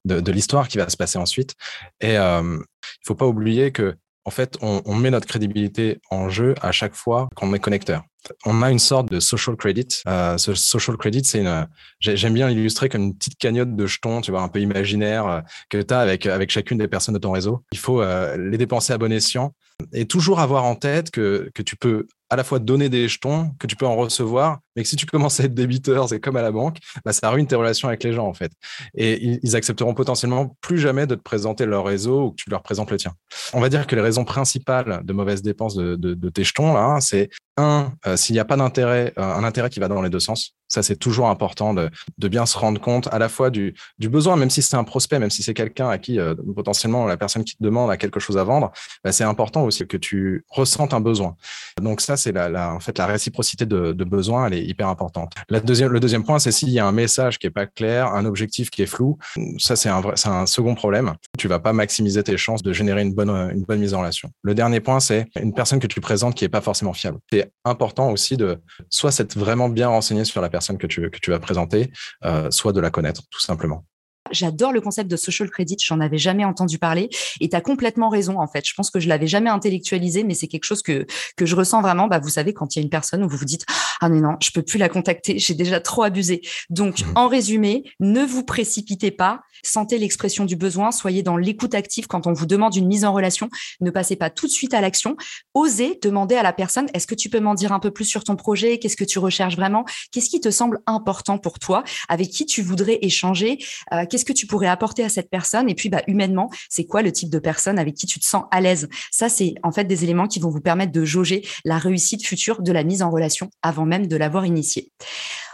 de 0.05 0.33
l'histoire 0.33 0.69
qui 0.69 0.79
va 0.79 0.89
se 0.89 0.97
passer 0.97 1.19
ensuite. 1.19 1.57
Et 2.01 2.17
euh, 2.19 2.57
il 2.83 3.07
faut 3.07 3.17
pas 3.17 3.27
oublier 3.27 3.73
que, 3.73 3.97
en 4.25 4.31
fait, 4.31 4.57
on, 4.63 4.83
on, 4.85 4.95
met 4.95 5.11
notre 5.11 5.27
crédibilité 5.27 6.01
en 6.11 6.29
jeu 6.29 6.55
à 6.63 6.73
chaque 6.73 6.95
fois 6.95 7.29
qu'on 7.35 7.53
est 7.55 7.59
connecteur. 7.59 8.03
On 8.47 8.63
a 8.63 8.71
une 8.71 8.79
sorte 8.79 9.11
de 9.11 9.19
social 9.19 9.57
credit. 9.57 10.03
Euh, 10.07 10.39
ce 10.39 10.55
social 10.55 10.97
credit, 10.97 11.25
c'est 11.25 11.41
une, 11.41 11.67
j'aime 11.99 12.35
bien 12.35 12.49
l'illustrer 12.49 12.89
comme 12.89 13.03
une 13.03 13.17
petite 13.17 13.37
cagnotte 13.37 13.75
de 13.75 13.87
jetons, 13.87 14.21
tu 14.21 14.31
vois, 14.31 14.43
un 14.43 14.49
peu 14.49 14.61
imaginaire 14.61 15.27
euh, 15.27 15.41
que 15.69 15.83
tu 15.83 15.93
as 15.93 15.99
avec, 15.99 16.27
avec 16.27 16.51
chacune 16.51 16.79
des 16.79 16.89
personnes 16.89 17.15
de 17.15 17.19
ton 17.19 17.33
réseau. 17.33 17.65
Il 17.73 17.79
faut 17.79 18.01
euh, 18.01 18.37
les 18.37 18.59
dépenser 18.59 18.93
à 18.93 18.99
bon 18.99 19.11
escient 19.11 19.53
et 19.93 20.07
toujours 20.07 20.39
avoir 20.39 20.65
en 20.65 20.77
tête 20.77 21.11
que, 21.11 21.51
que 21.55 21.63
tu 21.63 21.75
peux 21.75 22.07
à 22.33 22.37
la 22.37 22.45
fois 22.45 22.59
donner 22.61 22.89
des 22.89 23.09
jetons, 23.09 23.51
que 23.59 23.67
tu 23.67 23.77
peux 23.77 23.85
en 23.85 23.95
recevoir, 23.95 24.61
mais 24.75 24.83
que 24.83 24.89
si 24.89 24.97
tu 24.97 25.05
commences 25.05 25.39
à 25.39 25.45
être 25.45 25.53
débiteur, 25.53 26.09
c'est 26.09 26.19
comme 26.19 26.37
à 26.37 26.41
la 26.41 26.51
banque, 26.51 26.79
bah, 27.05 27.13
ça 27.13 27.29
ruine 27.29 27.47
tes 27.47 27.57
relations 27.57 27.89
avec 27.89 28.03
les 28.05 28.15
gens, 28.15 28.27
en 28.27 28.33
fait. 28.33 28.53
Et 28.95 29.39
ils, 29.43 29.55
accepteront 29.55 29.93
potentiellement 29.93 30.57
plus 30.63 30.79
jamais 30.79 31.07
de 31.07 31.15
te 31.15 31.21
présenter 31.21 31.67
leur 31.67 31.85
réseau 31.85 32.23
ou 32.23 32.31
que 32.31 32.37
tu 32.37 32.49
leur 32.49 32.63
présentes 32.63 32.91
le 32.91 32.97
tien. 32.97 33.13
On 33.53 33.61
va 33.61 33.69
dire 33.69 33.87
que 33.87 33.95
les 33.95 34.01
raisons 34.01 34.25
principales 34.25 35.03
de 35.05 35.13
mauvaises 35.13 35.43
dépenses 35.43 35.75
de, 35.75 35.95
de, 35.95 36.29
tes 36.31 36.43
jetons, 36.43 36.73
là, 36.73 37.01
c'est 37.03 37.29
un, 37.57 37.93
euh, 38.07 38.17
s'il 38.17 38.35
n'y 38.35 38.41
a 38.41 38.45
pas 38.45 38.57
d'intérêt, 38.57 39.13
euh, 39.19 39.23
un 39.23 39.45
intérêt 39.45 39.71
qui 39.71 39.81
va 39.81 39.89
dans 39.89 40.03
les 40.03 40.11
deux 40.11 40.21
sens. 40.21 40.55
Ça, 40.73 40.83
c'est 40.83 40.97
toujours 40.97 41.29
important 41.29 41.75
de, 41.75 41.91
bien 42.17 42.47
se 42.47 42.57
rendre 42.57 42.81
compte 42.81 43.07
à 43.13 43.19
la 43.19 43.29
fois 43.29 43.51
du, 43.51 43.75
besoin, 43.99 44.37
même 44.37 44.49
si 44.49 44.63
c'est 44.63 44.77
un 44.77 44.85
prospect, 44.85 45.19
même 45.19 45.29
si 45.29 45.43
c'est 45.43 45.53
quelqu'un 45.53 45.91
à 45.91 45.99
qui 45.99 46.19
euh, 46.19 46.35
potentiellement 46.57 47.05
la 47.05 47.19
personne 47.19 47.45
qui 47.45 47.57
te 47.57 47.63
demande 47.63 47.91
a 47.91 47.99
quelque 47.99 48.21
chose 48.21 48.39
à 48.39 48.45
vendre, 48.45 48.73
bah, 49.05 49.13
c'est 49.13 49.25
important 49.25 49.65
aussi 49.65 49.87
que 49.87 49.99
tu 49.99 50.47
ressentes 50.49 50.95
un 50.95 51.01
besoin. 51.01 51.37
Donc 51.79 52.01
ça, 52.01 52.17
c'est 52.17 52.33
la, 52.33 52.73
en 52.73 52.81
fait 52.81 52.97
la 52.97 53.07
réciprocité 53.07 53.67
de, 53.67 53.93
besoin, 54.05 54.47
elle 54.47 54.55
est 54.55 54.65
hyper 54.65 54.89
importante. 54.89 55.35
Le 55.51 55.61
deuxième 55.61 56.25
point, 56.25 56.39
c'est 56.39 56.53
s'il 56.53 56.71
y 56.71 56.79
a 56.79 56.87
un 56.87 56.93
message 56.93 57.39
qui 57.39 57.47
est 57.47 57.51
pas 57.51 57.67
clair, 57.67 58.07
un 58.09 58.25
objectif 58.25 58.71
qui 58.71 58.83
est 58.83 58.87
flou. 58.87 59.19
Ça, 59.59 59.77
c'est 59.77 59.91
un 59.91 60.47
second 60.47 60.75
problème. 60.75 61.15
Tu 61.39 61.49
vas 61.49 61.59
pas 61.59 61.75
maximiser 61.75 62.23
tes 62.23 62.39
chances 62.39 62.63
de 62.63 62.73
générer 62.73 63.03
une 63.03 63.13
bonne, 63.13 63.65
mise 63.79 63.93
en 63.93 64.01
relation. 64.01 64.31
Le 64.43 64.55
dernier 64.55 64.81
point, 64.81 65.01
c'est 65.01 65.27
une 65.39 65.53
personne 65.53 65.81
que 65.81 65.87
tu 65.87 66.01
présentes 66.01 66.35
qui 66.35 66.47
est 66.47 66.49
pas 66.49 66.63
forcément 66.63 66.95
fiable. 66.95 67.19
Important 67.65 68.11
aussi 68.11 68.37
de 68.37 68.61
soit 68.91 69.13
s'être 69.13 69.39
vraiment 69.39 69.69
bien 69.69 69.89
renseigné 69.89 70.25
sur 70.25 70.41
la 70.41 70.51
personne 70.51 70.79
que 70.79 70.87
tu, 70.87 71.11
que 71.11 71.19
tu 71.19 71.31
vas 71.31 71.39
présenter, 71.39 71.93
euh, 72.25 72.51
soit 72.51 72.73
de 72.73 72.81
la 72.81 72.91
connaître, 72.91 73.23
tout 73.31 73.41
simplement. 73.41 73.85
J'adore 74.33 74.73
le 74.73 74.81
concept 74.81 75.11
de 75.11 75.17
social 75.17 75.51
credit. 75.51 75.77
J'en 75.85 76.01
avais 76.01 76.19
jamais 76.19 76.45
entendu 76.45 76.79
parler. 76.79 77.09
Et 77.41 77.49
tu 77.49 77.57
as 77.57 77.61
complètement 77.61 78.09
raison, 78.09 78.41
en 78.41 78.47
fait. 78.47 78.67
Je 78.67 78.75
pense 78.75 78.91
que 78.91 79.01
je 79.01 79.09
l'avais 79.09 79.27
jamais 79.27 79.51
intellectualisé, 79.51 80.25
mais 80.25 80.35
c'est 80.35 80.49
quelque 80.49 80.65
chose 80.65 80.83
que, 80.83 81.07
que 81.37 81.47
je 81.47 81.57
ressens 81.57 81.83
vraiment. 81.83 82.07
Bah, 82.07 82.19
vous 82.19 82.29
savez, 82.29 82.53
quand 82.53 82.75
il 82.75 82.79
y 82.79 82.83
a 82.83 82.85
une 82.85 82.91
personne 82.91 83.23
où 83.23 83.29
vous 83.29 83.37
vous 83.37 83.45
dites, 83.45 83.67
ah, 84.01 84.09
mais 84.09 84.21
non, 84.21 84.37
je 84.41 84.51
peux 84.51 84.63
plus 84.63 84.79
la 84.79 84.89
contacter. 84.89 85.39
J'ai 85.39 85.55
déjà 85.55 85.81
trop 85.81 86.03
abusé. 86.03 86.43
Donc, 86.71 87.01
mmh. 87.01 87.13
en 87.15 87.29
résumé, 87.29 87.85
ne 88.01 88.23
vous 88.23 88.45
précipitez 88.45 89.11
pas. 89.11 89.41
Sentez 89.65 89.99
l'expression 89.99 90.45
du 90.45 90.57
besoin. 90.57 90.91
Soyez 90.91 91.23
dans 91.23 91.37
l'écoute 91.37 91.75
active 91.75 92.07
quand 92.07 92.27
on 92.27 92.33
vous 92.33 92.47
demande 92.47 92.75
une 92.75 92.87
mise 92.87 93.05
en 93.05 93.13
relation. 93.13 93.49
Ne 93.81 93.91
passez 93.91 94.17
pas 94.17 94.31
tout 94.31 94.47
de 94.47 94.53
suite 94.53 94.75
à 94.75 94.81
l'action. 94.81 95.17
Osez 95.55 95.99
demander 96.03 96.35
à 96.35 96.43
la 96.43 96.53
personne, 96.53 96.89
est-ce 96.95 97.07
que 97.07 97.15
tu 97.15 97.31
peux 97.31 97.41
m'en 97.41 97.55
dire 97.55 97.73
un 97.73 97.79
peu 97.79 97.91
plus 97.91 98.05
sur 98.05 98.25
ton 98.25 98.37
projet? 98.37 98.79
Qu'est-ce 98.79 98.97
que 98.97 99.05
tu 99.05 99.19
recherches 99.19 99.57
vraiment? 99.57 99.85
Qu'est-ce 100.11 100.31
qui 100.31 100.41
te 100.41 100.51
semble 100.51 100.81
important 100.87 101.39
pour 101.39 101.59
toi? 101.59 101.85
Avec 102.09 102.31
qui 102.31 102.47
tu 102.47 102.63
voudrais 102.63 102.99
échanger? 103.03 103.59
Euh, 103.93 104.05
qu'est-ce 104.09 104.22
que 104.25 104.33
tu 104.33 104.47
pourrais 104.47 104.69
apporter 104.69 105.05
à 105.05 105.09
cette 105.09 105.31
personne 105.31 105.69
Et 105.69 105.75
puis, 105.75 105.89
bah, 105.89 106.03
humainement, 106.07 106.51
c'est 106.69 106.85
quoi 106.85 107.03
le 107.03 107.13
type 107.13 107.31
de 107.31 107.39
personne 107.39 107.79
avec 107.79 107.95
qui 107.95 108.07
tu 108.07 108.21
te 108.21 108.25
sens 108.25 108.45
à 108.51 108.61
l'aise? 108.61 108.89
Ça, 109.11 109.29
c'est 109.29 109.55
en 109.63 109.73
fait 109.73 109.85
des 109.85 110.05
éléments 110.05 110.29
qui 110.29 110.41
vont 110.41 110.51
vous 110.51 110.61
permettre 110.61 110.93
de 110.93 111.05
jauger 111.05 111.47
la 111.65 111.79
réussite 111.79 112.25
future 112.25 112.63
de 112.63 112.73
la 112.73 112.85
mise 112.85 113.03
en 113.03 113.11
relation 113.11 113.51
avant 113.63 113.85
même 113.85 114.07
de 114.07 114.17
l'avoir 114.17 114.47
initiée. 114.47 114.93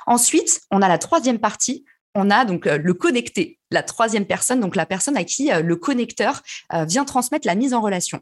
Ensuite, 0.07 0.61
on 0.71 0.81
a 0.81 0.89
la 0.89 0.99
troisième 0.99 1.39
partie, 1.39 1.85
on 2.15 2.31
a 2.31 2.45
donc 2.45 2.67
euh, 2.67 2.79
le 2.83 2.95
connecté, 2.95 3.59
la 3.71 3.83
troisième 3.83 4.27
personne, 4.27 4.61
donc 4.61 4.75
la 4.75 4.87
personne 4.87 5.17
à 5.17 5.25
qui 5.25 5.53
euh, 5.53 5.61
le 5.61 5.77
connecteur 5.77 6.43
euh, 6.73 6.85
vient 6.85 7.05
transmettre 7.05 7.47
la 7.47 7.55
mise 7.55 7.75
en 7.75 7.81
relation. 7.81 8.21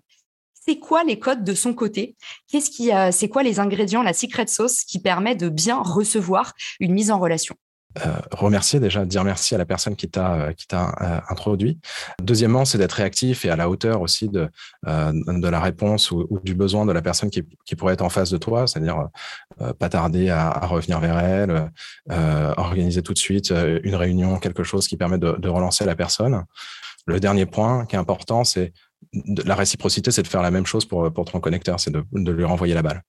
C'est 0.55 0.79
quoi 0.81 1.05
les 1.05 1.19
codes 1.21 1.45
de 1.45 1.55
son 1.55 1.75
côté? 1.75 2.17
Qu'est-ce 2.49 2.71
qui, 2.71 2.91
c'est 3.13 3.29
quoi 3.29 3.45
les 3.45 3.61
ingrédients, 3.61 4.03
la 4.03 4.13
secret 4.13 4.49
sauce 4.49 4.83
qui 4.83 4.99
permet 4.99 5.37
de 5.37 5.49
bien 5.49 5.81
recevoir 5.81 6.55
une 6.81 6.93
mise 6.93 7.13
en 7.13 7.21
relation? 7.21 7.55
Euh, 8.05 8.17
remercier 8.33 8.81
déjà, 8.81 9.05
dire 9.05 9.25
merci 9.25 9.55
à 9.55 9.59
la 9.59 9.65
personne 9.65 9.97
qui 9.97 10.09
t'a 10.09 10.35
euh, 10.35 10.53
qui 10.53 10.67
t'a 10.67 10.95
euh, 11.01 11.21
introduit. 11.31 11.79
Deuxièmement, 12.23 12.65
c'est 12.65 12.79
d'être 12.79 12.93
réactif 12.93 13.45
et 13.45 13.51
à 13.51 13.57
la 13.57 13.71
hauteur 13.71 14.01
aussi 14.01 14.29
de 14.29 14.49
de 14.87 15.49
la 15.49 15.61
réponse 15.61 16.11
ou, 16.11 16.41
du 16.45 16.55
besoin 16.55 16.87
de 16.87 16.93
la 16.93 17.03
personne 17.03 17.31
qui, 17.31 17.45
qui 17.65 17.77
pourrait 17.77 17.95
être 17.95 18.03
en 18.03 18.09
face 18.09 18.31
de 18.31 18.37
toi, 18.37 18.67
c'est-à-dire 18.67 19.09
pas 19.79 19.89
tarder 19.89 20.31
à, 20.31 20.67
revenir 20.67 21.01
vers 21.01 21.19
elle, 21.19 21.71
organiser 22.57 23.03
tout 23.03 23.13
de 23.13 23.19
suite 23.19 23.53
une 23.83 23.95
réunion, 23.95 24.39
quelque 24.39 24.63
chose 24.63 24.87
qui 24.87 24.97
permet 24.97 25.19
de, 25.19 25.49
relancer 25.49 25.85
la 25.85 25.97
personne. 25.97 26.45
Le 27.07 27.19
dernier 27.21 27.47
point 27.47 27.87
qui 27.87 27.97
est 27.97 27.99
important, 27.99 28.45
c'est 28.45 28.73
la 29.45 29.55
réciprocité, 29.55 30.11
c'est 30.11 30.23
de 30.23 30.29
faire 30.29 30.43
la 30.43 30.51
même 30.51 30.67
chose 30.67 30.85
pour, 30.85 31.13
pour 31.13 31.25
ton 31.25 31.41
connecteur, 31.41 31.81
c'est 31.81 31.93
de 31.93 32.31
lui 32.31 32.45
renvoyer 32.45 32.75
la 32.75 32.83
balle. 32.83 33.03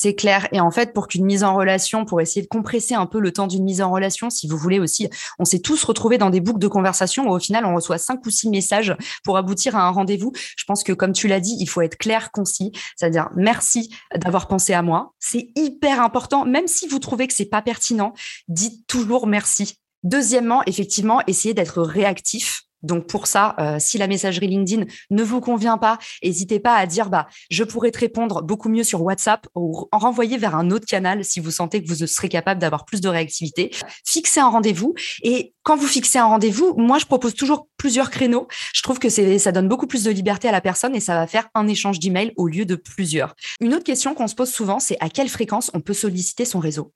C'est 0.00 0.14
clair. 0.14 0.46
Et 0.52 0.60
en 0.60 0.70
fait, 0.70 0.92
pour 0.92 1.08
qu'une 1.08 1.24
mise 1.24 1.42
en 1.42 1.56
relation, 1.56 2.04
pour 2.04 2.20
essayer 2.20 2.40
de 2.40 2.46
compresser 2.46 2.94
un 2.94 3.06
peu 3.06 3.18
le 3.18 3.32
temps 3.32 3.48
d'une 3.48 3.64
mise 3.64 3.82
en 3.82 3.90
relation, 3.90 4.30
si 4.30 4.46
vous 4.46 4.56
voulez 4.56 4.78
aussi, 4.78 5.10
on 5.40 5.44
s'est 5.44 5.58
tous 5.58 5.82
retrouvés 5.82 6.18
dans 6.18 6.30
des 6.30 6.38
boucles 6.40 6.60
de 6.60 6.68
conversation 6.68 7.26
où 7.26 7.34
au 7.34 7.40
final, 7.40 7.66
on 7.66 7.74
reçoit 7.74 7.98
cinq 7.98 8.24
ou 8.24 8.30
six 8.30 8.48
messages 8.48 8.96
pour 9.24 9.36
aboutir 9.36 9.74
à 9.74 9.82
un 9.82 9.90
rendez-vous. 9.90 10.30
Je 10.56 10.64
pense 10.68 10.84
que, 10.84 10.92
comme 10.92 11.12
tu 11.12 11.26
l'as 11.26 11.40
dit, 11.40 11.56
il 11.58 11.68
faut 11.68 11.80
être 11.80 11.96
clair, 11.96 12.30
concis. 12.30 12.70
C'est-à-dire, 12.94 13.30
merci 13.34 13.92
d'avoir 14.14 14.46
pensé 14.46 14.72
à 14.72 14.82
moi. 14.82 15.14
C'est 15.18 15.48
hyper 15.56 16.00
important. 16.00 16.44
Même 16.44 16.68
si 16.68 16.86
vous 16.86 17.00
trouvez 17.00 17.26
que 17.26 17.34
c'est 17.34 17.46
pas 17.46 17.60
pertinent, 17.60 18.12
dites 18.46 18.86
toujours 18.86 19.26
merci. 19.26 19.80
Deuxièmement, 20.04 20.62
effectivement, 20.66 21.22
essayez 21.26 21.54
d'être 21.54 21.82
réactif 21.82 22.67
Donc 22.82 23.06
pour 23.06 23.26
ça, 23.26 23.54
euh, 23.58 23.76
si 23.78 23.98
la 23.98 24.06
messagerie 24.06 24.46
LinkedIn 24.46 24.84
ne 25.10 25.22
vous 25.22 25.40
convient 25.40 25.78
pas, 25.78 25.98
n'hésitez 26.22 26.60
pas 26.60 26.74
à 26.74 26.86
dire 26.86 27.10
bah 27.10 27.26
je 27.50 27.64
pourrais 27.64 27.90
te 27.90 27.98
répondre 27.98 28.42
beaucoup 28.42 28.68
mieux 28.68 28.84
sur 28.84 29.02
WhatsApp 29.02 29.46
ou 29.54 29.88
en 29.92 29.98
renvoyer 29.98 30.38
vers 30.38 30.54
un 30.54 30.70
autre 30.70 30.86
canal 30.86 31.24
si 31.24 31.40
vous 31.40 31.50
sentez 31.50 31.82
que 31.82 31.88
vous 31.88 32.06
serez 32.06 32.28
capable 32.28 32.60
d'avoir 32.60 32.84
plus 32.84 33.00
de 33.00 33.08
réactivité. 33.08 33.70
Fixez 34.04 34.40
un 34.40 34.48
rendez-vous 34.48 34.94
et 35.22 35.54
quand 35.62 35.76
vous 35.76 35.86
fixez 35.86 36.18
un 36.18 36.26
rendez-vous, 36.26 36.74
moi 36.76 36.98
je 36.98 37.06
propose 37.06 37.34
toujours 37.34 37.68
plusieurs 37.76 38.10
créneaux. 38.10 38.48
Je 38.72 38.82
trouve 38.82 38.98
que 38.98 39.08
ça 39.08 39.52
donne 39.52 39.68
beaucoup 39.68 39.86
plus 39.86 40.04
de 40.04 40.10
liberté 40.10 40.48
à 40.48 40.52
la 40.52 40.60
personne 40.60 40.94
et 40.94 41.00
ça 41.00 41.14
va 41.14 41.26
faire 41.26 41.48
un 41.54 41.68
échange 41.68 41.98
d'emails 41.98 42.32
au 42.36 42.46
lieu 42.46 42.64
de 42.64 42.76
plusieurs. 42.76 43.34
Une 43.60 43.74
autre 43.74 43.84
question 43.84 44.14
qu'on 44.14 44.28
se 44.28 44.34
pose 44.34 44.50
souvent, 44.50 44.78
c'est 44.80 44.96
à 45.00 45.08
quelle 45.08 45.28
fréquence 45.28 45.70
on 45.74 45.80
peut 45.80 45.94
solliciter 45.94 46.44
son 46.44 46.58
réseau? 46.58 46.92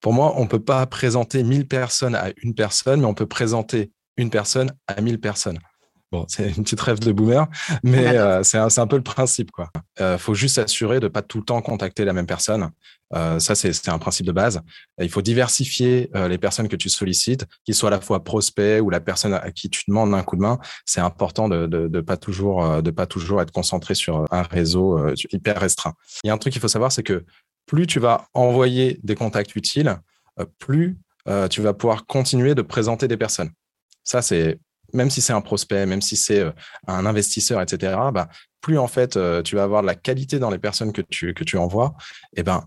Pour 0.00 0.12
moi, 0.12 0.34
on 0.36 0.42
ne 0.42 0.48
peut 0.48 0.62
pas 0.62 0.84
présenter 0.86 1.42
1000 1.42 1.66
personnes 1.66 2.14
à 2.14 2.30
une 2.42 2.54
personne, 2.54 3.00
mais 3.00 3.06
on 3.06 3.14
peut 3.14 3.26
présenter 3.26 3.90
une 4.16 4.30
personne 4.30 4.72
à 4.86 5.00
1000 5.00 5.20
personnes. 5.20 5.58
Bon, 6.12 6.24
c'est 6.28 6.50
une 6.50 6.62
petite 6.62 6.80
rêve 6.80 7.00
de 7.00 7.10
boomer, 7.10 7.48
mais 7.82 8.16
euh, 8.16 8.44
c'est 8.44 8.58
un, 8.58 8.86
peu 8.86 8.96
le 8.96 9.02
principe. 9.02 9.50
Il 9.98 10.02
euh, 10.02 10.18
faut 10.18 10.34
juste 10.34 10.54
s'assurer 10.54 11.00
de 11.00 11.06
ne 11.06 11.08
pas 11.08 11.20
tout 11.20 11.38
le 11.38 11.44
temps 11.44 11.60
contacter 11.60 12.04
la 12.04 12.12
même 12.12 12.26
personne. 12.26 12.70
Euh, 13.14 13.40
ça, 13.40 13.56
c'est 13.56 13.88
un 13.88 13.98
principe 13.98 14.24
de 14.24 14.30
base. 14.30 14.60
il 15.00 15.10
faut 15.10 15.22
diversifier 15.22 16.08
les 16.14 16.38
personnes 16.38 16.68
que 16.68 16.76
tu 16.76 16.88
sollicites, 16.88 17.44
qu'ils 17.64 17.74
soient 17.74 17.88
à 17.88 17.90
la 17.90 18.00
fois 18.00 18.22
prospects 18.22 18.80
ou 18.80 18.88
la 18.88 19.00
personne 19.00 19.34
à 19.34 19.50
qui 19.50 19.68
tu 19.68 19.82
demandes 19.88 20.14
un 20.14 20.22
coup 20.22 20.36
de 20.36 20.42
main. 20.42 20.60
C'est 20.84 21.00
important 21.00 21.48
de 21.48 21.66
ne 21.66 22.00
pas, 22.00 22.16
toujours, 22.16 22.82
de 22.82 22.90
pas 22.92 23.06
toujours 23.06 23.42
être 23.42 23.52
concentré 23.52 23.94
sur 23.94 24.24
un 24.30 24.42
réseau 24.42 25.12
hyper 25.32 25.60
restreint. 25.60 25.94
Il 26.22 26.28
y 26.28 26.30
a 26.30 26.34
un 26.34 26.38
truc 26.38 26.52
qu'il 26.52 26.62
faut 26.62 26.68
savoir, 26.68 26.92
c'est 26.92 27.02
que 27.02 27.24
plus 27.66 27.88
tu 27.88 27.98
vas 27.98 28.28
envoyer 28.32 29.00
des 29.02 29.16
contacts 29.16 29.56
utiles, 29.56 29.96
plus 30.58 30.98
tu 31.50 31.60
vas 31.60 31.74
pouvoir 31.74 32.06
continuer 32.06 32.54
de 32.54 32.62
présenter 32.62 33.08
des 33.08 33.16
personnes. 33.16 33.50
Ça, 34.06 34.22
c'est 34.22 34.58
même 34.92 35.10
si 35.10 35.20
c'est 35.20 35.32
un 35.32 35.40
prospect, 35.40 35.86
même 35.86 36.02
si 36.02 36.16
c'est 36.16 36.40
euh, 36.40 36.52
un 36.86 37.06
investisseur, 37.06 37.60
etc. 37.60 37.96
Bah, 38.12 38.28
plus 38.60 38.78
en 38.78 38.88
fait 38.88 39.16
euh, 39.16 39.42
tu 39.42 39.56
vas 39.56 39.62
avoir 39.62 39.82
de 39.82 39.86
la 39.86 39.94
qualité 39.94 40.38
dans 40.38 40.50
les 40.50 40.58
personnes 40.58 40.92
que 40.92 41.02
tu 41.02 41.56
envoies, 41.58 41.94
et 42.36 42.42
ben 42.42 42.64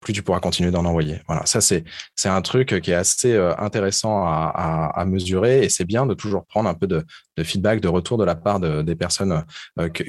plus 0.00 0.14
tu 0.14 0.22
pourras 0.22 0.40
continuer 0.40 0.70
d'en 0.70 0.86
envoyer. 0.86 1.20
Voilà, 1.26 1.44
ça 1.44 1.60
c'est 1.60 1.84
un 2.24 2.40
truc 2.40 2.80
qui 2.80 2.90
est 2.90 2.94
assez 2.94 3.34
euh, 3.34 3.54
intéressant 3.58 4.24
à, 4.24 5.04
mesurer 5.06 5.62
et 5.64 5.68
c'est 5.68 5.84
bien 5.84 6.06
de 6.06 6.14
toujours 6.14 6.46
prendre 6.46 6.70
un 6.70 6.74
peu 6.74 6.86
de, 6.86 7.04
feedback, 7.42 7.80
de 7.80 7.88
retour 7.88 8.16
de 8.16 8.24
la 8.24 8.34
part 8.34 8.60
de, 8.60 8.80
des 8.82 8.94
personnes 8.94 9.44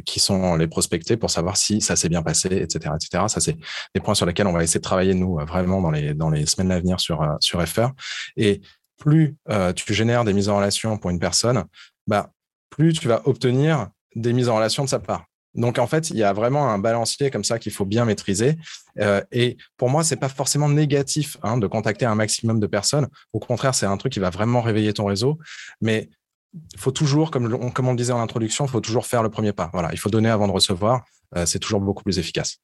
qui 0.05 0.19
sont 0.19 0.55
les 0.55 0.67
prospectés 0.67 1.17
pour 1.17 1.29
savoir 1.29 1.57
si 1.57 1.81
ça 1.81 1.95
s'est 1.95 2.09
bien 2.09 2.23
passé, 2.23 2.47
etc., 2.47 2.93
etc. 2.95 3.25
Ça 3.27 3.41
c'est 3.41 3.57
des 3.93 4.01
points 4.01 4.13
sur 4.13 4.25
lesquels 4.25 4.47
on 4.47 4.53
va 4.53 4.63
essayer 4.63 4.79
de 4.79 4.83
travailler 4.83 5.13
nous 5.13 5.39
vraiment 5.45 5.81
dans 5.81 5.91
les 5.91 6.13
dans 6.13 6.29
les 6.29 6.45
semaines 6.45 6.71
à 6.71 6.79
venir 6.79 6.99
sur 6.99 7.25
sur 7.41 7.65
FR 7.67 7.89
et 8.37 8.61
plus 9.01 9.35
euh, 9.49 9.73
tu 9.73 9.93
génères 9.93 10.23
des 10.23 10.33
mises 10.33 10.47
en 10.47 10.57
relation 10.57 10.97
pour 10.97 11.09
une 11.09 11.19
personne, 11.19 11.65
bah, 12.07 12.31
plus 12.69 12.93
tu 12.93 13.07
vas 13.07 13.21
obtenir 13.27 13.89
des 14.15 14.31
mises 14.31 14.47
en 14.47 14.55
relation 14.55 14.83
de 14.83 14.89
sa 14.89 14.99
part. 14.99 15.25
Donc 15.55 15.79
en 15.79 15.87
fait, 15.87 16.11
il 16.11 16.17
y 16.17 16.23
a 16.23 16.31
vraiment 16.31 16.69
un 16.69 16.77
balancier 16.77 17.29
comme 17.29 17.43
ça 17.43 17.59
qu'il 17.59 17.73
faut 17.73 17.83
bien 17.83 18.05
maîtriser. 18.05 18.57
Euh, 18.99 19.21
et 19.31 19.57
pour 19.75 19.89
moi, 19.89 20.03
c'est 20.03 20.15
pas 20.15 20.29
forcément 20.29 20.69
négatif 20.69 21.37
hein, 21.43 21.57
de 21.57 21.67
contacter 21.67 22.05
un 22.05 22.15
maximum 22.15 22.59
de 22.59 22.67
personnes. 22.67 23.07
Au 23.33 23.39
contraire, 23.39 23.75
c'est 23.75 23.87
un 23.87 23.97
truc 23.97 24.13
qui 24.13 24.19
va 24.19 24.29
vraiment 24.29 24.61
réveiller 24.61 24.93
ton 24.93 25.05
réseau. 25.05 25.39
Mais 25.81 26.09
il 26.53 26.79
faut 26.79 26.91
toujours, 26.91 27.31
comme 27.31 27.45
on, 27.53 27.91
le 27.91 27.97
disait 27.97 28.13
en 28.13 28.21
introduction, 28.21 28.65
il 28.65 28.69
faut 28.69 28.81
toujours 28.81 29.05
faire 29.07 29.23
le 29.23 29.29
premier 29.29 29.51
pas. 29.51 29.71
Il 29.91 29.99
faut 29.99 30.09
donner 30.09 30.29
avant 30.29 30.47
de 30.47 30.53
recevoir. 30.53 31.03
Euh, 31.35 31.45
c'est 31.45 31.59
toujours 31.59 31.81
beaucoup 31.81 32.03
plus 32.03 32.19
efficace. 32.19 32.59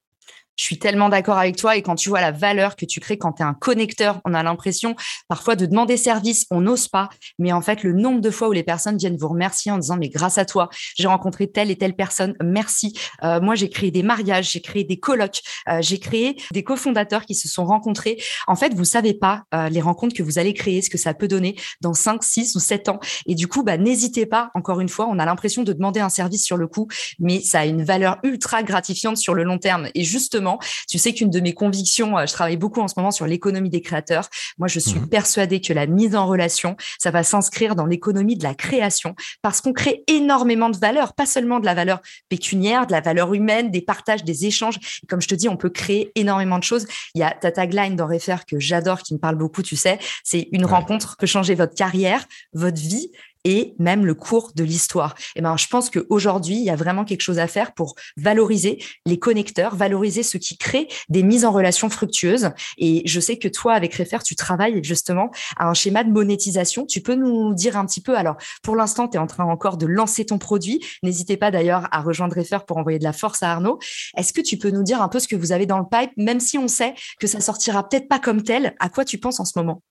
Je 0.58 0.64
suis 0.64 0.80
tellement 0.80 1.10
d'accord 1.10 1.38
avec 1.38 1.56
toi. 1.56 1.78
Et 1.78 1.82
quand 1.82 1.96
tu 1.96 2.10
vois 2.10 2.20
la 2.20 2.32
valeur 2.32 2.76
que 2.76 2.86
tu 2.86 3.00
crées 3.00 3.18
quand 3.18 3.34
tu 3.34 3.44
es 3.44 3.46
un 3.46 3.54
connecteur, 3.54 4.20
on 4.26 4.34
a 4.34 4.44
l'impression 4.44 4.96
parfois 5.28 5.56
de 5.56 5.66
demander 5.66 5.98
service, 5.98 6.46
on 6.52 6.62
n'ose 6.62 6.88
pas. 6.88 7.10
Mais 7.40 7.54
en 7.54 7.62
fait, 7.62 7.84
le 7.84 7.94
nombre 7.94 8.22
de 8.22 8.32
fois 8.32 8.50
où 8.50 8.52
les 8.52 8.64
personnes 8.64 8.98
viennent 8.98 9.18
vous 9.18 9.28
remercier 9.28 9.72
en 9.72 9.78
disant, 9.78 9.98
mais 9.98 10.10
grâce 10.10 10.38
à 10.38 10.46
toi, 10.46 10.70
j'ai 10.96 11.08
rencontré 11.08 11.48
telle 11.48 11.70
et 11.70 11.76
telle 11.76 11.96
personne, 11.96 12.36
merci. 12.44 12.98
Euh, 13.24 13.40
moi, 13.40 13.56
j'ai 13.56 13.70
créé 13.70 13.92
des 13.92 14.04
mariages, 14.04 14.52
j'ai 14.52 14.62
créé 14.62 14.84
des 14.84 15.00
colloques, 15.00 15.42
euh, 15.70 15.80
j'ai 15.82 16.00
créé 16.00 16.38
des 16.52 16.64
cofondateurs 16.64 17.26
qui 17.26 17.36
se 17.36 17.48
sont 17.48 17.66
rencontrés. 17.66 18.18
En 18.48 18.56
fait, 18.56 18.74
vous 18.74 18.86
savez 18.86 19.14
pas 19.14 19.44
euh, 19.54 19.70
les 19.70 19.82
rencontres 19.82 20.16
que 20.16 20.24
vous 20.24 20.40
allez 20.40 20.54
créer, 20.54 20.82
ce 20.82 20.90
que 20.90 20.98
ça 20.98 21.14
peut 21.14 21.28
donner 21.28 21.56
dans 21.82 21.94
5, 21.94 22.24
6 22.24 22.56
ou 22.56 22.60
7 22.60 22.90
ans. 22.90 23.00
Et 23.28 23.36
du 23.36 23.48
coup, 23.48 23.64
bah, 23.64 23.78
n'hésitez 23.78 24.26
pas, 24.26 24.50
encore 24.56 24.80
une 24.80 24.90
fois, 24.90 25.08
on 25.08 25.20
a 25.20 25.26
l'impression 25.26 25.64
de 25.64 25.74
demander 25.74 26.00
un 26.00 26.10
service 26.10 26.44
sur 26.44 26.58
le 26.58 26.68
coup, 26.68 26.88
mais 27.20 27.42
ça 27.42 27.60
a 27.60 27.66
une 27.66 27.84
valeur 27.84 28.18
ultra 28.24 28.64
gratifiante 28.64 29.18
sur 29.18 29.34
le 29.34 29.44
long 29.44 29.60
terme. 29.60 29.90
Et 29.94 30.04
justement, 30.04 30.47
tu 30.88 30.98
sais 30.98 31.14
qu'une 31.14 31.30
de 31.30 31.40
mes 31.40 31.54
convictions, 31.54 32.18
euh, 32.18 32.26
je 32.26 32.34
travaille 32.34 32.58
beaucoup 32.58 32.80
en 32.82 32.88
ce 32.88 32.94
moment 32.98 33.12
sur 33.12 33.28
l'économie 33.28 33.70
des 33.70 33.82
créateurs. 33.82 34.30
Moi, 34.58 34.68
je 34.68 34.80
suis 34.80 35.00
mhm. 35.00 35.10
persuadée 35.10 35.60
que 35.60 35.74
la 35.74 35.86
mise 35.86 36.16
en 36.16 36.26
relation, 36.26 36.76
ça 37.00 37.12
va 37.12 37.24
s'inscrire 37.24 37.76
dans 37.76 37.86
l'économie 37.86 38.38
de 38.38 38.44
la 38.44 38.56
création 38.56 39.16
parce 39.42 39.62
qu'on 39.62 39.74
crée 39.74 40.04
énormément 40.08 40.70
de 40.70 40.78
valeur, 40.78 41.14
pas 41.14 41.26
seulement 41.26 41.60
de 41.60 41.66
la 41.66 41.74
valeur 41.74 42.02
pécuniaire, 42.30 42.88
de 42.88 42.94
la 42.94 43.02
valeur 43.02 43.34
humaine, 43.34 43.72
des 43.72 43.82
partages, 43.82 44.24
des 44.24 44.46
échanges. 44.46 44.78
Et 45.04 45.08
comme 45.08 45.22
je 45.22 45.28
te 45.28 45.36
dis, 45.36 45.50
on 45.50 45.58
peut 45.58 45.70
créer 45.70 46.12
énormément 46.16 46.58
de 46.58 46.64
choses. 46.64 46.88
Il 47.14 47.20
y 47.20 47.24
a 47.24 47.32
ta 47.32 47.52
tagline 47.52 47.96
dans 47.96 48.08
Refer 48.08 48.38
que 48.48 48.60
j'adore, 48.60 49.02
qui 49.02 49.14
me 49.14 49.20
parle 49.20 49.36
beaucoup, 49.36 49.62
tu 49.62 49.76
sais, 49.76 50.00
c'est 50.24 50.48
une 50.52 50.66
rencontre 50.66 51.18
peut 51.18 51.28
changer 51.28 51.56
votre 51.56 51.76
carrière, 51.76 52.26
votre 52.54 52.80
vie 52.80 53.12
et 53.48 53.76
même 53.80 54.06
le 54.06 54.14
cours 54.14 54.52
de 54.56 54.64
l'histoire. 54.66 55.16
Et 55.18 55.40
eh 55.40 55.42
ben, 55.42 55.56
je 55.56 55.68
pense 55.68 55.90
qu'aujourd'hui, 55.90 56.56
il 56.56 56.64
y 56.66 56.70
a 56.70 56.76
vraiment 56.76 57.06
quelque 57.06 57.22
chose 57.22 57.40
à 57.40 57.48
faire 57.48 57.74
pour 57.74 57.96
valoriser 58.18 58.78
les 59.06 59.18
connecteurs, 59.18 59.74
valoriser 59.78 60.22
ceux 60.22 60.38
qui 60.38 60.58
créent 60.58 60.90
des 61.08 61.24
mises 61.24 61.46
en 61.46 61.54
relation 61.54 61.90
fructueuses. 61.90 62.50
Et 62.78 63.04
je 63.06 63.20
sais 63.22 63.38
que 63.38 63.48
toi, 63.48 63.74
avec 63.74 63.96
Refer, 63.96 64.18
tu 64.26 64.36
travailles 64.36 64.84
justement 64.84 65.32
à 65.56 65.70
un 65.70 65.74
schéma 65.74 66.04
de 66.04 66.12
monétisation. 66.12 66.86
Tu 66.86 67.00
peux 67.00 67.16
nous 67.16 67.54
dire 67.54 67.78
un 67.78 67.86
petit 67.86 68.02
peu, 68.02 68.18
alors 68.18 68.36
pour 68.64 68.76
l'instant, 68.76 69.08
tu 69.08 69.16
es 69.16 69.20
en 69.20 69.28
train 69.28 69.46
encore 69.46 69.78
de 69.78 69.86
lancer 69.86 70.26
ton 70.26 70.40
produit. 70.40 70.86
N'hésitez 71.02 71.38
pas 71.38 71.50
d'ailleurs 71.50 71.88
à 71.92 72.02
rejoindre 72.02 72.36
Refer 72.38 72.60
pour 72.68 72.76
envoyer 72.76 73.00
de 73.00 73.06
la 73.06 73.14
force 73.14 73.44
à 73.44 73.54
Arnaud. 73.54 73.80
Est-ce 74.18 74.34
que 74.34 74.42
tu 74.42 74.58
peux 74.58 74.72
nous 74.72 74.84
dire 74.84 75.02
un 75.02 75.08
peu 75.08 75.20
ce 75.20 75.28
que 75.30 75.38
vous 75.38 75.54
avez 75.54 75.66
dans 75.66 75.80
le 75.80 75.86
pipe, 75.90 76.12
même 76.18 76.42
si 76.42 76.58
on 76.58 76.68
sait 76.68 76.96
que 77.18 77.28
ça 77.28 77.40
sortira 77.40 77.88
peut-être 77.88 78.10
pas 78.10 78.20
comme 78.20 78.44
tel, 78.44 78.76
à 78.80 78.90
quoi 78.90 79.06
tu 79.06 79.18
penses 79.18 79.40
en 79.40 79.46
ce 79.46 79.58
moment? 79.58 79.82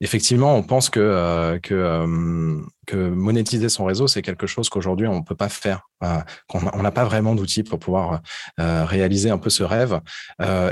Effectivement, 0.00 0.54
on 0.56 0.62
pense 0.62 0.90
que, 0.90 1.00
euh, 1.00 1.58
euh, 1.70 2.60
que, 2.86 3.10
monétiser 3.10 3.68
son 3.68 3.84
réseau, 3.84 4.06
c'est 4.06 4.22
quelque 4.22 4.46
chose 4.46 4.68
qu'aujourd'hui, 4.68 5.06
on 5.06 5.16
ne 5.16 5.24
peut 5.24 5.34
pas 5.34 5.48
faire, 5.48 5.88
euh, 6.02 6.18
qu'on 6.48 6.82
n'a 6.82 6.90
pas 6.90 7.04
vraiment 7.04 7.34
d'outils 7.34 7.62
pour 7.62 7.78
pouvoir 7.78 8.20
réaliser 8.58 9.30
un 9.30 9.38
peu 9.38 9.50
ce 9.50 9.62
rêve. 9.62 10.00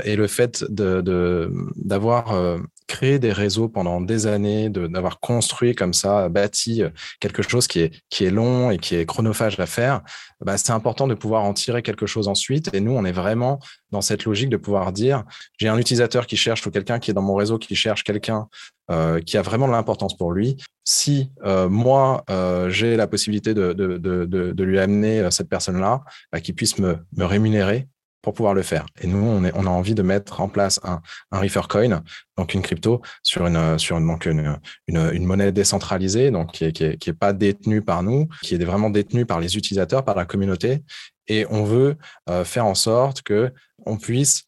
et 0.03 0.15
le 0.15 0.27
fait 0.27 0.63
d'avoir 0.69 2.33
de, 2.33 2.61
créé 2.87 3.19
des 3.19 3.31
réseaux 3.31 3.69
pendant 3.69 4.01
des 4.01 4.27
années, 4.27 4.69
d'avoir 4.69 5.19
construit 5.19 5.75
comme 5.75 5.93
ça, 5.93 6.27
bâti 6.29 6.83
quelque 7.19 7.41
chose 7.41 7.67
qui 7.67 7.79
est, 7.79 8.29
long 8.29 8.71
et 8.71 8.77
qui 8.77 8.95
est 8.95 9.05
chronophage 9.05 9.59
à 9.59 9.65
faire, 9.65 10.01
bah, 10.41 10.57
c'est 10.57 10.71
important 10.71 11.07
de 11.07 11.13
pouvoir 11.13 11.43
en 11.43 11.53
tirer 11.53 11.81
quelque 11.81 12.05
chose 12.05 12.27
ensuite. 12.27 12.73
Et 12.73 12.81
nous, 12.81 12.91
on 12.91 13.05
est 13.05 13.11
vraiment 13.11 13.59
dans 13.91 14.01
cette 14.01 14.25
logique 14.25 14.49
de 14.49 14.57
pouvoir 14.57 14.91
dire, 14.91 15.23
j'ai 15.57 15.69
un 15.69 15.77
utilisateur 15.77 16.27
qui 16.27 16.37
cherche 16.37 16.65
ou 16.65 16.71
quelqu'un 16.71 16.99
qui 16.99 17.11
est 17.11 17.13
dans 17.13 17.21
mon 17.21 17.35
réseau 17.35 17.57
qui 17.57 17.75
cherche 17.75 18.03
quelqu'un 18.03 18.47
euh, 18.91 19.21
qui 19.21 19.37
a 19.37 19.41
vraiment 19.41 19.67
de 19.67 19.71
l'importance 19.71 20.17
pour 20.17 20.33
lui. 20.33 20.57
Si 20.83 21.31
euh, 21.43 21.69
moi, 21.69 22.23
euh, 22.29 22.69
j'ai 22.69 22.95
la 22.95 23.07
possibilité 23.07 23.53
de, 23.53 23.73
de, 23.73 23.97
de, 23.97 24.25
de, 24.25 24.63
lui 24.63 24.79
amener 24.79 25.29
cette 25.29 25.49
personne-là, 25.49 26.03
bah, 26.31 26.41
qu'il 26.41 26.55
puisse 26.55 26.79
me, 26.79 26.97
me 27.15 27.25
rémunérer 27.25 27.87
pour 28.23 28.33
pouvoir 28.33 28.53
le 28.53 28.61
faire. 28.61 28.85
Et 29.01 29.07
nous, 29.07 29.23
on, 29.23 29.43
est, 29.43 29.51
on 29.55 29.65
a 29.65 29.69
envie 29.69 29.95
de 29.95 30.01
mettre 30.01 30.41
en 30.41 30.49
place 30.49 30.79
un, 30.83 31.01
un 31.31 31.39
refer 31.39 31.61
coin, 31.67 32.03
donc 32.37 32.53
une 32.53 32.61
crypto 32.61 33.01
sur 33.23 33.47
une 33.47 33.79
sur 33.79 33.97
une, 33.97 34.07
donc 34.07 34.25
une, 34.25 34.59
une, 34.87 35.09
une 35.13 35.25
monnaie 35.25 35.51
décentralisée, 35.51 36.29
donc 36.29 36.51
qui 36.51 36.65
est, 36.65 36.71
qui 36.71 36.83
est, 36.83 36.97
qui 36.97 37.09
est 37.09 37.13
pas 37.13 37.33
détenue 37.33 37.81
par 37.81 38.03
nous, 38.03 38.27
qui 38.43 38.55
est 38.55 38.63
vraiment 38.63 38.89
détenue 38.91 39.25
par 39.25 39.39
les 39.39 39.57
utilisateurs, 39.57 40.03
par 40.03 40.15
la 40.15 40.25
communauté. 40.25 40.83
Et 41.27 41.45
on 41.49 41.63
veut 41.63 41.95
faire 42.43 42.65
en 42.65 42.75
sorte 42.75 43.21
que 43.21 43.53
on 43.85 43.97
puisse 43.97 44.43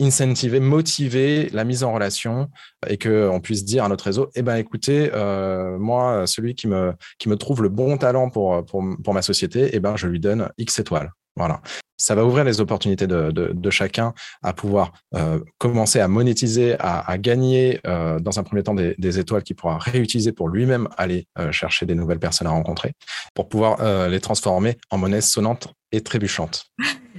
incentiver, 0.00 0.60
motiver 0.60 1.48
la 1.52 1.64
mise 1.64 1.84
en 1.84 1.92
relation 1.92 2.48
et 2.88 2.98
qu'on 2.98 3.40
puisse 3.40 3.64
dire 3.64 3.84
à 3.84 3.88
notre 3.88 4.04
réseau, 4.04 4.30
eh 4.34 4.42
ben, 4.42 4.56
écoutez, 4.56 5.10
euh, 5.14 5.78
moi, 5.78 6.26
celui 6.26 6.54
qui 6.54 6.68
me, 6.68 6.92
qui 7.18 7.28
me 7.28 7.36
trouve 7.36 7.62
le 7.62 7.68
bon 7.68 7.96
talent 7.96 8.30
pour, 8.30 8.64
pour, 8.64 8.84
pour 9.02 9.14
ma 9.14 9.22
société, 9.22 9.70
eh 9.72 9.80
ben, 9.80 9.96
je 9.96 10.06
lui 10.06 10.20
donne 10.20 10.48
X 10.58 10.78
étoiles. 10.78 11.10
Voilà. 11.36 11.62
Ça 11.96 12.14
va 12.14 12.24
ouvrir 12.24 12.44
les 12.44 12.60
opportunités 12.60 13.06
de, 13.06 13.30
de, 13.30 13.70
chacun 13.70 14.12
à 14.42 14.52
pouvoir 14.52 14.92
euh, 15.14 15.38
commencer 15.58 16.00
à 16.00 16.08
monétiser, 16.08 16.74
à, 16.80 17.16
gagner 17.16 17.80
euh, 17.86 18.18
dans 18.18 18.40
un 18.40 18.42
premier 18.42 18.64
temps 18.64 18.74
des, 18.74 19.18
étoiles 19.18 19.44
qu'il 19.44 19.54
pourra 19.56 19.78
réutiliser 19.78 20.32
pour 20.32 20.48
lui-même 20.48 20.88
aller 20.98 21.28
chercher 21.52 21.86
des 21.86 21.94
nouvelles 21.94 22.18
personnes 22.18 22.48
à 22.48 22.50
rencontrer, 22.50 22.92
pour 23.34 23.48
pouvoir 23.48 24.08
les 24.08 24.20
transformer 24.20 24.76
en 24.90 24.98
monnaie 24.98 25.20
sonnante 25.20 25.72
trébuchante. 26.00 26.66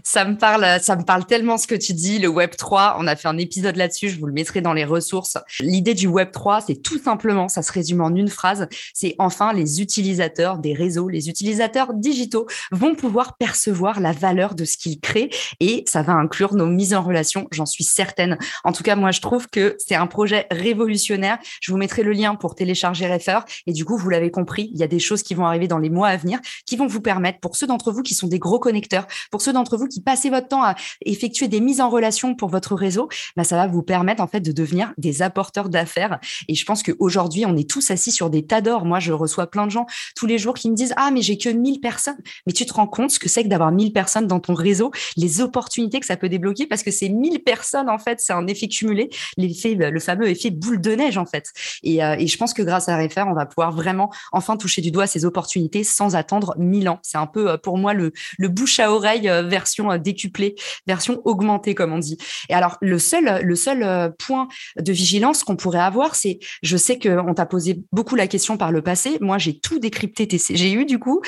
Ça 0.06 0.26
me 0.26 0.38
parle, 0.38 0.66
ça 0.82 0.98
me 0.98 1.04
parle 1.04 1.26
tellement 1.26 1.58
ce 1.58 1.66
que 1.66 1.76
tu 1.76 1.94
dis. 1.94 2.20
Le 2.20 2.28
Web 2.28 2.52
3, 2.58 2.98
on 3.00 3.08
a 3.08 3.16
fait 3.16 3.30
un 3.30 3.38
épisode 3.38 3.78
là-dessus. 3.78 4.10
Je 4.10 4.20
vous 4.20 4.26
le 4.26 4.34
mettrai 4.34 4.60
dans 4.60 4.74
les 4.74 4.84
ressources. 4.84 5.38
L'idée 5.62 5.94
du 5.94 6.08
Web 6.08 6.32
3, 6.32 6.62
c'est 6.62 6.82
tout 6.82 6.98
simplement, 7.00 7.48
ça 7.48 7.62
se 7.62 7.72
résume 7.72 8.02
en 8.02 8.14
une 8.14 8.28
phrase. 8.28 8.68
C'est 8.94 9.16
enfin 9.18 9.54
les 9.54 9.82
utilisateurs 9.82 10.58
des 10.58 10.74
réseaux, 10.74 11.08
les 11.08 11.30
utilisateurs 11.30 11.94
digitaux 11.94 12.48
vont 12.72 12.96
pouvoir 12.96 13.38
percevoir 13.38 14.02
la 14.02 14.12
valeur 14.12 14.56
de 14.56 14.66
ce 14.66 14.78
qu'ils 14.78 15.00
créent 15.00 15.30
et 15.62 15.86
ça 15.88 16.02
va 16.02 16.14
inclure 16.14 16.54
nos 16.56 16.68
mises 16.68 16.94
en 16.94 17.02
relation. 17.02 17.48
J'en 17.52 17.66
suis 17.66 17.86
certaine. 17.86 18.38
En 18.66 18.74
tout 18.74 18.84
cas, 18.84 18.98
moi, 18.98 19.12
je 19.12 19.22
trouve 19.22 19.48
que 19.48 19.78
c'est 19.80 19.96
un 19.96 20.08
projet 20.08 20.48
révolutionnaire. 20.52 21.38
Je 21.62 21.72
vous 21.72 21.78
mettrai 21.78 22.04
le 22.04 22.12
lien 22.12 22.36
pour 22.36 22.56
télécharger 22.56 23.08
Refer. 23.08 23.40
Et 23.68 23.74
du 23.74 23.86
coup, 23.86 23.98
vous 23.98 24.10
l'avez 24.10 24.32
compris, 24.32 24.70
il 24.74 24.80
y 24.80 24.84
a 24.84 24.88
des 24.88 25.00
choses 25.00 25.24
qui 25.24 25.34
vont 25.34 25.46
arriver 25.46 25.70
dans 25.70 25.80
les 25.80 25.90
mois 25.90 26.10
à 26.10 26.18
venir 26.18 26.40
qui 26.66 26.76
vont 26.76 26.88
vous 26.88 27.02
permettre, 27.02 27.40
pour 27.40 27.56
ceux 27.56 27.68
d'entre 27.68 27.92
vous 27.92 28.02
qui 28.02 28.16
sont 28.16 28.28
des 28.28 28.40
gros 28.40 28.60
connecteurs, 28.64 29.08
pour 29.30 29.42
ceux 29.42 29.52
d'entre 29.52 29.76
vous 29.76 29.88
qui 29.88 30.02
passez 30.02 30.30
votre 30.30 30.48
temps 30.48 30.64
à 30.64 30.76
effectuer 31.06 31.50
des 31.50 31.60
mises 31.60 31.82
en 31.82 31.90
relation 31.90 32.34
pour 32.34 32.48
votre 32.48 32.76
réseau, 32.76 33.10
bah, 33.36 33.44
ça 33.44 33.58
va 33.58 33.68
vous 33.68 33.84
permettre 33.84 34.24
en 34.24 34.28
fait 34.28 34.40
de 34.40 34.54
devenir 34.54 34.94
des 34.98 35.22
apporteurs 35.22 35.68
d'affaires. 35.68 36.20
Et 36.48 36.56
je 36.56 36.66
pense 36.66 36.82
qu'aujourd'hui, 36.82 37.46
on 37.46 37.58
est 37.58 37.70
tous 37.70 37.92
assis 37.92 38.12
sur 38.12 38.30
des 38.30 38.46
tas 38.46 38.62
d'or. 38.62 38.86
Moi, 38.86 39.00
je 39.00 39.12
reçois 39.12 39.48
plein 39.48 39.66
de 39.66 39.72
gens 39.72 39.86
tous 40.16 40.26
les 40.26 40.38
jours 40.38 40.54
qui 40.54 40.70
me 40.70 40.76
disent, 40.76 40.94
ah, 40.96 41.12
mais 41.12 41.22
j'ai 41.22 41.38
que 41.38 41.50
1000 41.50 41.82
personnes. 41.82 42.18
Mais 42.48 42.54
tu 42.54 42.66
te 42.66 42.74
rends 42.74 42.88
compte 42.88 43.12
ce 43.12 43.20
que 43.20 43.28
c'est 43.28 43.44
que 43.44 43.50
d'avoir 43.50 43.72
1000 43.72 43.92
personnes 43.92 44.28
dans 44.28 44.40
ton 44.40 44.54
réseau, 44.54 44.92
les 45.18 45.42
opportunités 45.42 46.00
que 46.00 46.06
ça 46.06 46.16
peut 46.16 46.30
débloquer 46.30 46.66
parce 46.66 46.84
que 46.84 46.92
ces 46.92 47.10
1000 47.10 47.44
personnes, 47.44 47.90
en 47.90 48.00
fait, 48.00 48.22
c'est 48.22 48.34
un 48.34 48.48
effet 48.48 48.70
cumulé, 48.70 49.10
l'effet, 49.38 49.76
le 49.76 50.00
fameux 50.00 50.30
effet 50.30 50.52
boule 50.52 50.80
de 50.80 50.92
neige, 50.92 51.18
en 51.18 51.26
fait. 51.26 51.52
Et, 51.84 52.04
euh, 52.04 52.16
et 52.18 52.28
je 52.28 52.38
pense 52.38 52.54
que 52.54 52.62
grâce 52.62 52.88
à 52.88 52.98
Refer, 52.98 53.26
on 53.28 53.34
va 53.34 53.46
pouvoir 53.46 53.74
vraiment 53.74 54.10
enfin 54.32 54.56
toucher 54.56 54.82
du 54.82 54.92
doigt 54.92 55.08
ces 55.08 55.26
opportunités 55.26 55.84
sans 55.84 56.16
attendre 56.16 56.56
1000 56.58 56.88
ans. 56.90 57.00
C'est 57.02 57.18
un 57.18 57.28
peu 57.28 57.52
euh, 57.52 57.58
pour 57.58 57.78
moi 57.78 57.94
le 57.94 58.14
bouche 58.54 58.80
à 58.80 58.92
oreille 58.92 59.30
euh, 59.30 59.44
version 59.44 59.92
euh, 59.92 59.98
décuplée, 59.98 60.56
version 60.88 61.22
augmentée, 61.26 61.76
comme 61.76 61.94
on 61.94 62.00
dit. 62.00 62.18
Et 62.50 62.54
alors, 62.54 62.78
le 62.82 63.00
seul, 63.00 63.42
le 63.44 63.56
seul 63.56 63.84
euh, 63.84 64.10
point 64.10 64.48
de 64.80 64.92
vigilance 64.92 65.44
qu'on 65.44 65.56
pourrait 65.56 65.80
avoir, 65.80 66.16
c'est, 66.16 66.40
je 66.62 66.78
sais 66.78 67.00
qu'on 67.00 67.34
t'a 67.34 67.46
posé 67.46 67.82
beaucoup 67.92 68.16
la 68.16 68.28
question 68.28 68.58
par 68.58 68.72
le 68.72 68.82
passé. 68.82 69.18
Moi, 69.22 69.38
j'ai 69.38 69.60
tout 69.60 69.80
décrypté 69.80 70.28
tes 70.28 70.38
CGU, 70.38 70.86
du 70.86 71.00
coup. 71.00 71.22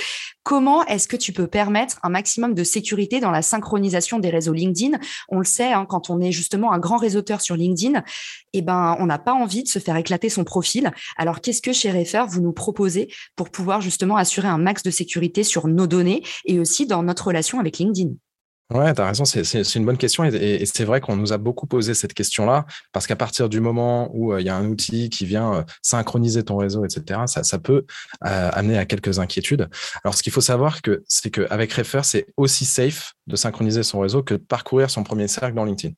Comment 0.43 0.85
est-ce 0.85 1.07
que 1.07 1.15
tu 1.15 1.33
peux 1.33 1.47
permettre 1.47 1.97
un 2.03 2.09
maximum 2.09 2.53
de 2.53 2.63
sécurité 2.63 3.19
dans 3.19 3.31
la 3.31 3.41
synchronisation 3.41 4.19
des 4.19 4.29
réseaux 4.29 4.53
LinkedIn? 4.53 4.99
On 5.29 5.39
le 5.39 5.43
sait, 5.43 5.73
hein, 5.73 5.87
quand 5.89 6.11
on 6.11 6.21
est 6.21 6.31
justement 6.31 6.71
un 6.71 6.77
grand 6.77 6.97
réseauteur 6.97 7.41
sur 7.41 7.55
LinkedIn, 7.55 8.03
eh 8.53 8.61
ben, 8.61 8.95
on 8.99 9.07
n'a 9.07 9.17
pas 9.17 9.33
envie 9.33 9.63
de 9.63 9.67
se 9.67 9.79
faire 9.79 9.97
éclater 9.97 10.29
son 10.29 10.43
profil. 10.43 10.91
Alors, 11.17 11.41
qu'est-ce 11.41 11.63
que 11.63 11.73
chez 11.73 11.91
Refer, 11.91 12.25
vous 12.29 12.41
nous 12.41 12.53
proposez 12.53 13.11
pour 13.35 13.49
pouvoir 13.49 13.81
justement 13.81 14.17
assurer 14.17 14.47
un 14.47 14.59
max 14.59 14.83
de 14.83 14.91
sécurité 14.91 15.43
sur 15.43 15.67
nos 15.67 15.87
données 15.87 16.23
et 16.45 16.59
aussi 16.59 16.85
dans 16.85 17.01
notre 17.01 17.14
relation 17.19 17.59
avec 17.59 17.77
LinkedIn 17.77 18.11
Ouais, 18.73 18.91
tu 18.95 19.01
as 19.01 19.05
raison, 19.05 19.25
c'est 19.25 19.75
une 19.75 19.85
bonne 19.85 19.97
question 19.97 20.23
et, 20.23 20.65
c'est 20.65 20.85
vrai 20.85 20.99
qu'on 20.99 21.15
nous 21.15 21.33
a 21.33 21.37
beaucoup 21.37 21.67
posé 21.67 21.93
cette 21.93 22.15
question-là 22.15 22.65
parce 22.93 23.05
qu'à 23.05 23.15
partir 23.15 23.47
du 23.47 23.59
moment 23.59 24.09
où 24.15 24.33
euh, 24.33 24.41
il 24.41 24.47
y 24.47 24.49
a 24.49 24.55
un 24.55 24.65
outil 24.65 25.11
qui 25.11 25.27
vient 25.27 25.53
euh, 25.53 25.63
synchroniser 25.83 26.41
ton 26.43 26.57
réseau, 26.57 26.83
etc., 26.83 27.21
ça, 27.27 27.59
peut 27.59 27.85
euh, 28.25 28.49
amener 28.53 28.79
à 28.79 28.85
quelques 28.85 29.19
inquiétudes. 29.19 29.69
Alors, 30.03 30.15
ce 30.15 30.23
qu'il 30.23 30.33
faut 30.33 30.41
savoir, 30.41 30.81
que, 30.81 31.03
c'est 31.07 31.29
qu'avec 31.29 31.73
Refer, 31.73 32.01
c'est 32.01 32.25
aussi 32.37 32.65
safe 32.65 33.13
de 33.27 33.35
synchroniser 33.35 33.83
son 33.83 33.99
réseau 33.99 34.23
que 34.23 34.33
de 34.33 34.39
parcourir 34.39 34.89
son 34.89 35.03
premier 35.03 35.27
cercle 35.27 35.53
dans 35.53 35.65
LinkedIn. 35.65 35.93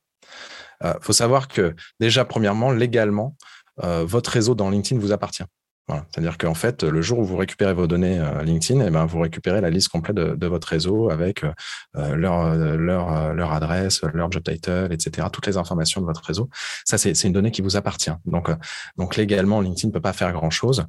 Il 0.84 0.92
faut 1.00 1.14
savoir 1.14 1.48
que 1.48 1.74
déjà, 2.00 2.26
premièrement, 2.26 2.70
légalement, 2.70 3.34
votre 3.78 4.30
réseau 4.30 4.54
dans 4.54 4.70
LinkedIn 4.70 5.00
vous 5.00 5.10
appartient. 5.10 5.42
C'est-à-dire 5.88 6.36
qu'en 6.36 6.54
fait, 6.54 6.82
le 6.82 7.00
jour 7.00 7.18
où 7.18 7.24
vous 7.24 7.36
récupérez 7.36 7.72
vos 7.72 7.86
données 7.86 8.18
euh, 8.18 8.42
LinkedIn, 8.42 8.84
eh 8.86 8.90
ben, 8.90 9.06
vous 9.06 9.20
récupérez 9.20 9.60
la 9.60 9.70
liste 9.70 9.88
complète 9.88 10.16
de, 10.16 10.46
votre 10.46 10.68
réseau 10.68 11.10
avec 11.10 11.44
euh, 11.44 11.52
euh, 11.96 12.14
leur, 12.16 13.52
adresse, 13.52 14.02
leur 14.02 14.30
job 14.30 14.42
title, 14.42 14.88
etc., 14.90 15.28
toutes 15.32 15.46
les 15.46 15.56
informations 15.56 16.00
de 16.00 16.06
votre 16.06 16.22
réseau. 16.22 16.48
Ça, 16.84 16.98
c'est 16.98 17.12
une 17.24 17.32
donnée 17.32 17.50
qui 17.50 17.62
vous 17.62 17.76
appartient. 17.76 18.10
Donc, 18.26 18.50
donc 18.96 19.16
légalement, 19.16 19.60
LinkedIn 19.60 19.88
ne 19.88 19.92
peut 19.92 20.00
pas 20.00 20.12
faire 20.12 20.32
grand-chose. 20.32 20.86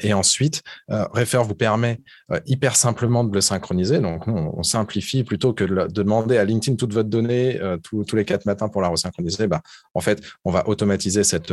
et 0.00 0.12
ensuite, 0.12 0.62
Refer 0.88 1.42
vous 1.44 1.54
permet 1.54 2.00
hyper 2.46 2.76
simplement 2.76 3.24
de 3.24 3.34
le 3.34 3.40
synchroniser. 3.40 4.00
Donc, 4.00 4.26
on, 4.28 4.62
simplifie 4.62 5.22
plutôt 5.22 5.52
que 5.52 5.64
de 5.64 5.86
demander 5.86 6.38
à 6.38 6.44
LinkedIn 6.44 6.76
toute 6.76 6.92
votre 6.92 7.08
donnée 7.08 7.60
tous, 7.82 8.04
les 8.14 8.24
quatre 8.24 8.46
matins 8.46 8.68
pour 8.68 8.82
la 8.82 8.88
resynchroniser. 8.88 9.46
Bah, 9.46 9.62
en 9.94 10.00
fait, 10.00 10.22
on 10.44 10.50
va 10.50 10.68
automatiser 10.68 11.22
cette, 11.24 11.52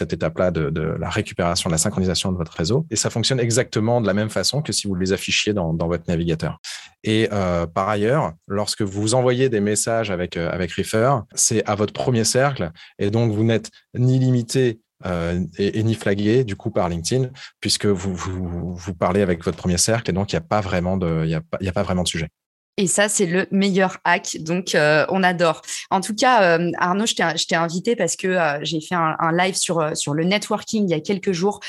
étape-là 0.00 0.50
de 0.50 0.96
la 0.98 1.08
récupération, 1.08 1.70
de 1.70 1.74
la 1.74 1.78
synchronisation 1.78 2.19
de 2.28 2.36
votre 2.36 2.52
réseau. 2.52 2.86
Et 2.90 2.96
ça 2.96 3.10
fonctionne 3.10 3.40
exactement 3.40 4.00
de 4.00 4.06
la 4.06 4.14
même 4.14 4.30
façon 4.30 4.62
que 4.62 4.72
si 4.72 4.86
vous 4.86 4.94
les 4.94 5.12
affichiez 5.12 5.52
dans, 5.52 5.72
votre 5.72 6.04
navigateur. 6.08 6.58
Et 7.02 7.28
euh, 7.32 7.66
par 7.66 7.88
ailleurs, 7.88 8.32
lorsque 8.46 8.82
vous 8.82 9.14
envoyez 9.14 9.48
des 9.48 9.60
messages 9.60 10.10
avec, 10.10 10.36
euh, 10.36 10.50
avec 10.50 10.70
c'est 11.34 11.64
à 11.66 11.74
votre 11.74 11.92
premier 11.92 12.24
cercle. 12.24 12.70
Et 12.98 13.10
donc, 13.10 13.32
vous 13.32 13.44
n'êtes 13.44 13.70
ni 13.94 14.18
limité 14.18 14.80
euh, 15.06 15.40
et, 15.56 15.82
ni 15.82 15.94
flagué 15.94 16.44
du 16.44 16.56
coup 16.56 16.70
par 16.70 16.90
LinkedIn 16.90 17.30
puisque 17.58 17.86
vous, 17.86 18.14
vous, 18.14 18.94
parlez 18.94 19.22
avec 19.22 19.42
votre 19.42 19.56
premier 19.56 19.78
cercle 19.78 20.10
et 20.10 20.12
donc 20.12 20.30
il 20.30 20.36
n'y 20.36 20.38
a 20.38 20.42
a, 20.42 21.68
a 21.68 21.72
pas 21.72 21.82
vraiment 21.82 22.02
de 22.02 22.08
sujet. 22.08 22.28
Et 22.80 22.86
ça, 22.86 23.10
c'est 23.10 23.26
le 23.26 23.46
meilleur 23.50 23.98
hack. 24.04 24.38
Donc, 24.40 24.74
euh, 24.74 25.04
on 25.10 25.22
adore. 25.22 25.60
En 25.90 26.00
tout 26.00 26.14
cas, 26.14 26.58
euh, 26.58 26.70
Arnaud, 26.78 27.04
je 27.04 27.46
t'ai 27.46 27.54
invité 27.54 27.94
parce 27.94 28.16
que 28.16 28.26
euh, 28.26 28.58
j'ai 28.62 28.80
fait 28.80 28.94
un, 28.94 29.32
live 29.32 29.54
sur, 29.54 29.94
sur 29.94 30.14
le 30.14 30.24
networking 30.24 30.88
il 30.88 30.90
y 30.90 30.94
a 30.94 31.00
quelques 31.00 31.32
jours 31.32 31.60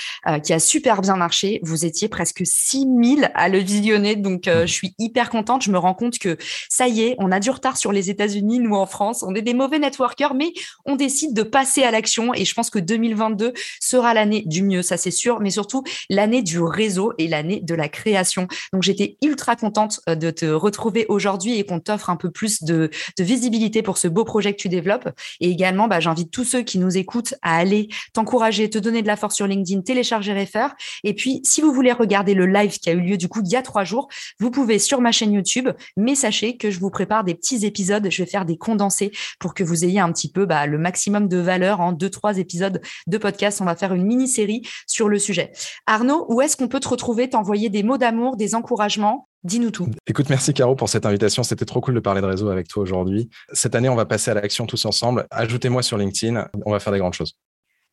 qui 0.43 0.53
a 0.53 0.59
super 0.59 1.01
bien 1.01 1.17
marché. 1.17 1.59
Vous 1.63 1.85
étiez 1.85 2.07
presque 2.07 2.43
6000 2.45 3.29
à 3.35 3.49
le 3.49 3.57
visionner. 3.57 4.15
Donc, 4.15 4.43
je 4.45 4.65
suis 4.71 4.95
hyper 4.99 5.29
contente. 5.29 5.63
Je 5.63 5.71
me 5.71 5.77
rends 5.77 5.93
compte 5.93 6.17
que 6.17 6.37
ça 6.69 6.87
y 6.87 7.01
est, 7.01 7.15
on 7.19 7.31
a 7.31 7.39
du 7.39 7.49
retard 7.49 7.75
sur 7.75 7.91
les 7.91 8.09
États-Unis, 8.09 8.59
nous 8.59 8.75
en 8.75 8.85
France. 8.85 9.23
On 9.27 9.35
est 9.35 9.41
des 9.41 9.53
mauvais 9.53 9.79
networkers, 9.79 10.33
mais 10.33 10.53
on 10.85 10.95
décide 10.95 11.33
de 11.33 11.43
passer 11.43 11.83
à 11.83 11.91
l'action. 11.91 12.33
Et 12.33 12.45
je 12.45 12.53
pense 12.53 12.69
que 12.69 12.79
2022 12.79 13.53
sera 13.81 14.13
l'année 14.13 14.43
du 14.45 14.63
mieux, 14.63 14.81
ça 14.81 14.95
c'est 14.95 15.11
sûr, 15.11 15.41
mais 15.41 15.49
surtout 15.49 15.83
l'année 16.09 16.41
du 16.41 16.61
réseau 16.61 17.13
et 17.17 17.27
l'année 17.27 17.59
de 17.61 17.75
la 17.75 17.89
création. 17.89 18.47
Donc, 18.71 18.83
j'étais 18.83 19.17
ultra 19.21 19.55
contente 19.55 19.99
de 20.07 20.31
te 20.31 20.45
retrouver 20.45 21.00
aujourd'hui 21.09 21.57
et 21.57 21.65
qu'on 21.65 21.79
t'offre 21.79 22.09
un 22.09 22.15
peu 22.15 22.31
plus 22.31 22.63
de, 22.63 22.89
visibilité 23.19 23.81
pour 23.81 23.97
ce 23.97 24.07
beau 24.07 24.23
projet 24.23 24.53
que 24.53 24.59
tu 24.59 24.69
développes. 24.69 25.09
Et 25.39 25.49
également, 25.49 25.87
bah, 25.87 25.99
j'invite 25.99 26.31
tous 26.31 26.43
ceux 26.43 26.63
qui 26.63 26.79
nous 26.79 26.97
écoutent 26.97 27.35
à 27.41 27.57
aller 27.57 27.89
t'encourager, 28.13 28.69
te 28.69 28.77
donner 28.77 29.01
de 29.01 29.07
la 29.07 29.15
force 29.15 29.35
sur 29.35 29.47
LinkedIn, 29.47 29.81
télécharger 29.81 30.33
Refer. 30.33 30.67
Et 31.03 31.13
puis, 31.13 31.41
si 31.43 31.61
vous 31.61 31.71
voulez 31.71 31.91
regarder 31.91 32.33
le 32.33 32.45
live 32.45 32.79
qui 32.79 32.89
a 32.89 32.93
eu 32.93 33.01
lieu 33.01 33.17
du 33.17 33.27
coup 33.27 33.41
il 33.43 33.51
y 33.51 33.55
a 33.55 33.61
trois 33.61 33.83
jours, 33.83 34.07
vous 34.39 34.51
pouvez 34.51 34.79
sur 34.79 35.01
ma 35.01 35.11
chaîne 35.11 35.33
YouTube. 35.33 35.69
Mais 35.97 36.15
sachez 36.15 36.57
que 36.57 36.71
je 36.71 36.79
vous 36.79 36.89
prépare 36.89 37.23
des 37.23 37.35
petits 37.35 37.65
épisodes. 37.65 38.07
Je 38.09 38.23
vais 38.23 38.29
faire 38.29 38.45
des 38.45 38.57
condensés 38.57 39.11
pour 39.39 39.53
que 39.53 39.63
vous 39.63 39.85
ayez 39.85 39.99
un 39.99 40.11
petit 40.11 40.31
peu 40.31 40.45
bah, 40.45 40.65
le 40.65 40.77
maximum 40.77 41.27
de 41.27 41.37
valeur 41.37 41.81
en 41.81 41.91
deux, 41.91 42.09
trois 42.09 42.37
épisodes 42.37 42.81
de 43.07 43.17
podcast. 43.17 43.61
On 43.61 43.65
va 43.65 43.75
faire 43.75 43.93
une 43.93 44.05
mini-série 44.05 44.61
sur 44.87 45.09
le 45.09 45.19
sujet. 45.19 45.51
Arnaud, 45.85 46.25
où 46.29 46.41
est-ce 46.41 46.57
qu'on 46.57 46.67
peut 46.67 46.79
te 46.79 46.89
retrouver, 46.89 47.29
t'envoyer 47.29 47.69
des 47.69 47.83
mots 47.83 47.97
d'amour, 47.97 48.37
des 48.37 48.55
encouragements? 48.55 49.27
Dis-nous 49.43 49.71
tout. 49.71 49.87
Écoute, 50.05 50.29
merci 50.29 50.53
Caro 50.53 50.75
pour 50.75 50.87
cette 50.87 51.05
invitation. 51.05 51.41
C'était 51.41 51.65
trop 51.65 51.81
cool 51.81 51.95
de 51.95 51.99
parler 51.99 52.21
de 52.21 52.27
réseau 52.27 52.49
avec 52.49 52.67
toi 52.67 52.83
aujourd'hui. 52.83 53.29
Cette 53.53 53.73
année, 53.73 53.89
on 53.89 53.95
va 53.95 54.05
passer 54.05 54.29
à 54.29 54.35
l'action 54.35 54.67
tous 54.67 54.85
ensemble. 54.85 55.25
Ajoutez-moi 55.31 55.81
sur 55.81 55.97
LinkedIn. 55.97 56.47
On 56.65 56.71
va 56.71 56.79
faire 56.79 56.93
des 56.93 56.99
grandes 56.99 57.13
choses. 57.13 57.35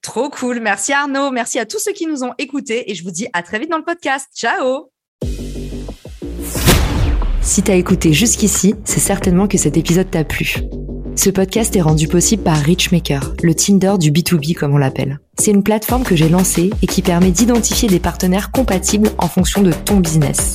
Trop 0.02 0.28
cool. 0.28 0.60
Merci 0.60 0.92
Arnaud. 0.92 1.30
Merci 1.30 1.58
à 1.58 1.64
tous 1.66 1.78
ceux 1.78 1.92
qui 1.92 2.06
nous 2.06 2.22
ont 2.22 2.34
écoutés 2.38 2.90
et 2.90 2.94
je 2.94 3.02
vous 3.02 3.10
dis 3.10 3.26
à 3.32 3.42
très 3.42 3.58
vite 3.58 3.70
dans 3.70 3.78
le 3.78 3.84
podcast. 3.84 4.28
Ciao. 4.34 4.90
Si 7.40 7.62
tu 7.62 7.70
as 7.70 7.76
écouté 7.76 8.12
jusqu'ici, 8.12 8.74
c'est 8.84 9.00
certainement 9.00 9.48
que 9.48 9.56
cet 9.56 9.76
épisode 9.78 10.10
t'a 10.10 10.24
plu. 10.24 10.56
Ce 11.16 11.30
podcast 11.30 11.74
est 11.74 11.80
rendu 11.80 12.06
possible 12.06 12.42
par 12.44 12.58
Richmaker, 12.58 13.32
le 13.42 13.54
Tinder 13.54 13.94
du 13.98 14.12
B2B 14.12 14.54
comme 14.54 14.74
on 14.74 14.78
l'appelle. 14.78 15.18
C'est 15.38 15.50
une 15.50 15.64
plateforme 15.64 16.04
que 16.04 16.14
j'ai 16.14 16.28
lancée 16.28 16.70
et 16.82 16.86
qui 16.86 17.02
permet 17.02 17.30
d'identifier 17.30 17.88
des 17.88 17.98
partenaires 17.98 18.52
compatibles 18.52 19.10
en 19.18 19.26
fonction 19.28 19.62
de 19.62 19.72
ton 19.72 19.96
business. 19.96 20.54